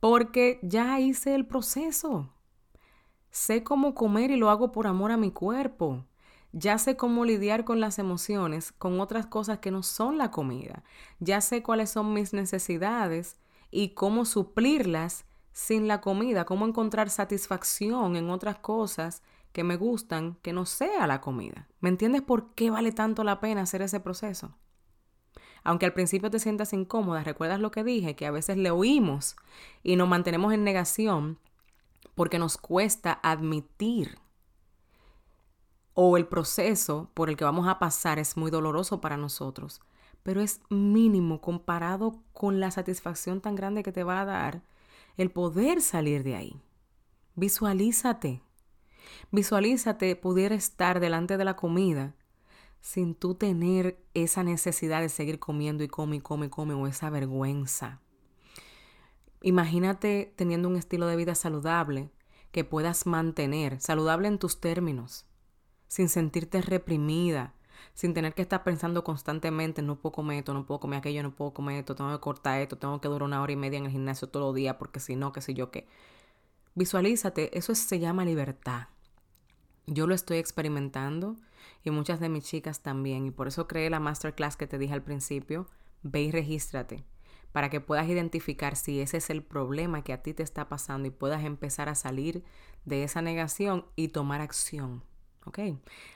Porque 0.00 0.58
ya 0.62 0.98
hice 1.00 1.34
el 1.34 1.46
proceso. 1.46 2.32
Sé 3.30 3.62
cómo 3.62 3.94
comer 3.94 4.30
y 4.30 4.36
lo 4.36 4.50
hago 4.50 4.72
por 4.72 4.86
amor 4.86 5.12
a 5.12 5.16
mi 5.16 5.30
cuerpo. 5.30 6.06
Ya 6.52 6.76
sé 6.76 6.96
cómo 6.96 7.24
lidiar 7.24 7.64
con 7.64 7.80
las 7.80 7.98
emociones, 7.98 8.72
con 8.72 9.00
otras 9.00 9.26
cosas 9.26 9.58
que 9.58 9.70
no 9.70 9.82
son 9.82 10.18
la 10.18 10.30
comida. 10.30 10.84
Ya 11.18 11.40
sé 11.40 11.62
cuáles 11.62 11.90
son 11.90 12.12
mis 12.12 12.34
necesidades 12.34 13.38
y 13.70 13.90
cómo 13.90 14.26
suplirlas 14.26 15.24
sin 15.52 15.88
la 15.88 16.00
comida, 16.00 16.44
cómo 16.44 16.66
encontrar 16.66 17.08
satisfacción 17.10 18.16
en 18.16 18.30
otras 18.30 18.58
cosas 18.58 19.22
que 19.52 19.64
me 19.64 19.76
gustan 19.76 20.36
que 20.42 20.52
no 20.52 20.66
sea 20.66 21.06
la 21.06 21.20
comida. 21.20 21.68
¿Me 21.80 21.88
entiendes 21.88 22.22
por 22.22 22.54
qué 22.54 22.70
vale 22.70 22.92
tanto 22.92 23.24
la 23.24 23.40
pena 23.40 23.62
hacer 23.62 23.82
ese 23.82 24.00
proceso? 24.00 24.54
Aunque 25.64 25.86
al 25.86 25.92
principio 25.92 26.30
te 26.30 26.38
sientas 26.38 26.72
incómoda, 26.72 27.22
recuerdas 27.22 27.60
lo 27.60 27.70
que 27.70 27.84
dije, 27.84 28.16
que 28.16 28.26
a 28.26 28.30
veces 28.30 28.56
le 28.56 28.70
oímos 28.70 29.36
y 29.82 29.96
nos 29.96 30.08
mantenemos 30.08 30.52
en 30.52 30.64
negación 30.64 31.38
porque 32.14 32.38
nos 32.38 32.58
cuesta 32.58 33.20
admitir 33.22 34.18
o 35.94 36.16
el 36.16 36.26
proceso 36.26 37.10
por 37.14 37.28
el 37.28 37.36
que 37.36 37.44
vamos 37.44 37.68
a 37.68 37.78
pasar 37.78 38.18
es 38.18 38.36
muy 38.36 38.50
doloroso 38.50 39.00
para 39.00 39.16
nosotros, 39.16 39.80
pero 40.22 40.40
es 40.40 40.60
mínimo 40.70 41.40
comparado 41.40 42.22
con 42.32 42.60
la 42.60 42.70
satisfacción 42.70 43.40
tan 43.40 43.54
grande 43.54 43.82
que 43.82 43.92
te 43.92 44.04
va 44.04 44.20
a 44.20 44.24
dar 44.24 44.62
el 45.16 45.30
poder 45.30 45.82
salir 45.82 46.22
de 46.22 46.36
ahí. 46.36 46.62
Visualízate. 47.34 48.42
Visualízate 49.30 50.16
poder 50.16 50.52
estar 50.52 51.00
delante 51.00 51.36
de 51.36 51.44
la 51.44 51.56
comida 51.56 52.14
sin 52.82 53.14
tú 53.14 53.36
tener 53.36 53.96
esa 54.12 54.42
necesidad 54.42 55.00
de 55.00 55.08
seguir 55.08 55.38
comiendo 55.38 55.84
y 55.84 55.88
come 55.88 56.16
y 56.16 56.20
come 56.20 56.46
y 56.46 56.48
come 56.50 56.74
o 56.74 56.86
esa 56.88 57.08
vergüenza. 57.08 58.00
Imagínate 59.40 60.34
teniendo 60.36 60.68
un 60.68 60.76
estilo 60.76 61.06
de 61.06 61.16
vida 61.16 61.34
saludable 61.34 62.10
que 62.50 62.64
puedas 62.64 63.06
mantener 63.06 63.80
saludable 63.80 64.28
en 64.28 64.38
tus 64.38 64.60
términos, 64.60 65.26
sin 65.86 66.08
sentirte 66.08 66.60
reprimida, 66.60 67.54
sin 67.94 68.14
tener 68.14 68.34
que 68.34 68.42
estar 68.42 68.64
pensando 68.64 69.04
constantemente, 69.04 69.80
no 69.80 70.00
puedo 70.00 70.12
comer 70.12 70.38
esto, 70.38 70.52
no 70.52 70.66
puedo 70.66 70.80
comer 70.80 70.98
aquello, 70.98 71.22
no 71.22 71.34
puedo 71.34 71.54
comer 71.54 71.78
esto, 71.78 71.94
tengo 71.94 72.10
que 72.10 72.20
cortar 72.20 72.60
esto, 72.60 72.78
tengo 72.78 73.00
que 73.00 73.08
durar 73.08 73.22
una 73.22 73.42
hora 73.42 73.52
y 73.52 73.56
media 73.56 73.78
en 73.78 73.86
el 73.86 73.92
gimnasio 73.92 74.28
todo 74.28 74.50
el 74.50 74.56
día, 74.56 74.76
porque 74.76 74.98
si 74.98 75.14
no, 75.14 75.32
qué 75.32 75.40
sé 75.40 75.54
yo 75.54 75.70
qué. 75.70 75.86
Visualízate, 76.74 77.56
eso 77.56 77.74
se 77.74 78.00
llama 78.00 78.24
libertad. 78.24 78.88
Yo 79.86 80.06
lo 80.06 80.14
estoy 80.14 80.38
experimentando 80.38 81.36
y 81.84 81.90
muchas 81.90 82.20
de 82.20 82.28
mis 82.28 82.44
chicas 82.44 82.80
también, 82.82 83.26
y 83.26 83.30
por 83.30 83.48
eso 83.48 83.66
creé 83.66 83.90
la 83.90 84.00
masterclass 84.00 84.56
que 84.56 84.66
te 84.66 84.78
dije 84.78 84.94
al 84.94 85.02
principio, 85.02 85.66
ve 86.02 86.22
y 86.22 86.30
regístrate 86.30 87.04
para 87.52 87.68
que 87.68 87.80
puedas 87.80 88.08
identificar 88.08 88.76
si 88.76 89.00
ese 89.00 89.18
es 89.18 89.30
el 89.30 89.42
problema 89.42 90.02
que 90.02 90.12
a 90.12 90.22
ti 90.22 90.32
te 90.32 90.42
está 90.42 90.68
pasando 90.68 91.06
y 91.06 91.10
puedas 91.10 91.44
empezar 91.44 91.88
a 91.88 91.94
salir 91.94 92.42
de 92.84 93.04
esa 93.04 93.22
negación 93.22 93.84
y 93.94 94.08
tomar 94.08 94.40
acción. 94.40 95.04
¿Ok? 95.44 95.58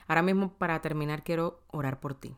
Ahora 0.07 0.23
mismo 0.23 0.53
para 0.53 0.81
terminar 0.81 1.23
quiero 1.23 1.61
orar 1.67 1.99
por 1.99 2.15
ti. 2.15 2.35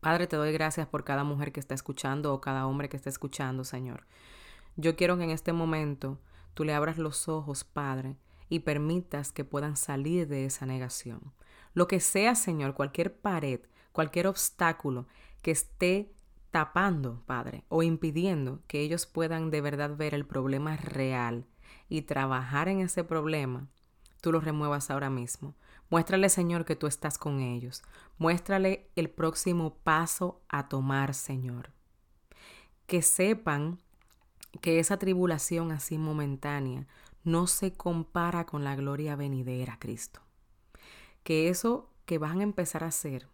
Padre, 0.00 0.26
te 0.26 0.36
doy 0.36 0.52
gracias 0.52 0.86
por 0.86 1.04
cada 1.04 1.24
mujer 1.24 1.52
que 1.52 1.58
está 1.58 1.74
escuchando 1.74 2.32
o 2.32 2.40
cada 2.40 2.66
hombre 2.66 2.88
que 2.88 2.96
está 2.96 3.08
escuchando, 3.08 3.64
Señor. 3.64 4.06
Yo 4.76 4.94
quiero 4.94 5.16
que 5.16 5.24
en 5.24 5.30
este 5.30 5.52
momento 5.52 6.20
tú 6.54 6.64
le 6.64 6.74
abras 6.74 6.98
los 6.98 7.28
ojos, 7.28 7.64
Padre, 7.64 8.16
y 8.48 8.60
permitas 8.60 9.32
que 9.32 9.44
puedan 9.44 9.76
salir 9.76 10.28
de 10.28 10.44
esa 10.44 10.66
negación. 10.66 11.32
Lo 11.74 11.88
que 11.88 12.00
sea, 12.00 12.34
Señor, 12.34 12.74
cualquier 12.74 13.16
pared, 13.16 13.60
cualquier 13.92 14.26
obstáculo 14.26 15.06
que 15.42 15.50
esté 15.50 16.12
tapando, 16.50 17.22
Padre, 17.26 17.64
o 17.68 17.82
impidiendo 17.82 18.62
que 18.66 18.80
ellos 18.80 19.06
puedan 19.06 19.50
de 19.50 19.60
verdad 19.60 19.96
ver 19.96 20.14
el 20.14 20.24
problema 20.24 20.76
real 20.76 21.46
y 21.88 22.02
trabajar 22.02 22.68
en 22.68 22.80
ese 22.80 23.04
problema, 23.04 23.68
tú 24.20 24.32
lo 24.32 24.40
remuevas 24.40 24.90
ahora 24.90 25.10
mismo. 25.10 25.54
Muéstrale, 25.90 26.28
Señor, 26.28 26.64
que 26.64 26.74
tú 26.74 26.86
estás 26.86 27.18
con 27.18 27.40
ellos. 27.40 27.82
Muéstrale 28.18 28.90
el 28.96 29.08
próximo 29.08 29.76
paso 29.84 30.40
a 30.48 30.68
tomar, 30.68 31.14
Señor. 31.14 31.70
Que 32.86 33.02
sepan 33.02 33.78
que 34.60 34.78
esa 34.78 34.98
tribulación 34.98 35.70
así 35.70 35.98
momentánea 35.98 36.86
no 37.26 37.48
se 37.48 37.72
compara 37.72 38.46
con 38.46 38.62
la 38.62 38.76
gloria 38.76 39.16
venidera, 39.16 39.78
Cristo. 39.80 40.20
Que 41.24 41.48
eso 41.48 41.90
que 42.04 42.18
van 42.18 42.38
a 42.38 42.44
empezar 42.44 42.84
a 42.84 42.88
hacer 42.88 43.28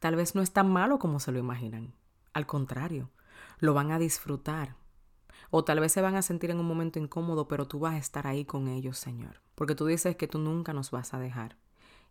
tal 0.00 0.14
vez 0.14 0.36
no 0.36 0.42
es 0.42 0.52
tan 0.52 0.72
malo 0.72 1.00
como 1.00 1.18
se 1.18 1.32
lo 1.32 1.40
imaginan. 1.40 1.92
Al 2.34 2.46
contrario, 2.46 3.10
lo 3.58 3.74
van 3.74 3.90
a 3.90 3.98
disfrutar. 3.98 4.76
O 5.50 5.64
tal 5.64 5.80
vez 5.80 5.90
se 5.90 6.00
van 6.00 6.14
a 6.14 6.22
sentir 6.22 6.52
en 6.52 6.60
un 6.60 6.66
momento 6.66 7.00
incómodo, 7.00 7.48
pero 7.48 7.66
tú 7.66 7.80
vas 7.80 7.94
a 7.94 7.98
estar 7.98 8.28
ahí 8.28 8.44
con 8.44 8.68
ellos, 8.68 8.96
Señor. 8.96 9.40
Porque 9.56 9.74
tú 9.74 9.86
dices 9.86 10.14
que 10.14 10.28
tú 10.28 10.38
nunca 10.38 10.72
nos 10.72 10.92
vas 10.92 11.12
a 11.12 11.18
dejar 11.18 11.56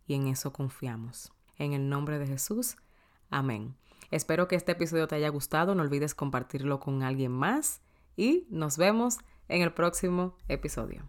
y 0.06 0.14
en 0.14 0.26
eso 0.26 0.52
confiamos. 0.52 1.32
En 1.56 1.72
el 1.72 1.88
nombre 1.88 2.18
de 2.18 2.26
Jesús, 2.26 2.76
amén. 3.30 3.74
Espero 4.10 4.48
que 4.48 4.56
este 4.56 4.72
episodio 4.72 5.08
te 5.08 5.14
haya 5.14 5.30
gustado, 5.30 5.74
no 5.74 5.82
olvides 5.82 6.14
compartirlo 6.14 6.78
con 6.78 7.02
alguien 7.02 7.32
más 7.32 7.80
y 8.16 8.46
nos 8.50 8.76
vemos 8.76 9.18
en 9.48 9.62
el 9.62 9.72
próximo 9.72 10.36
episodio. 10.48 11.08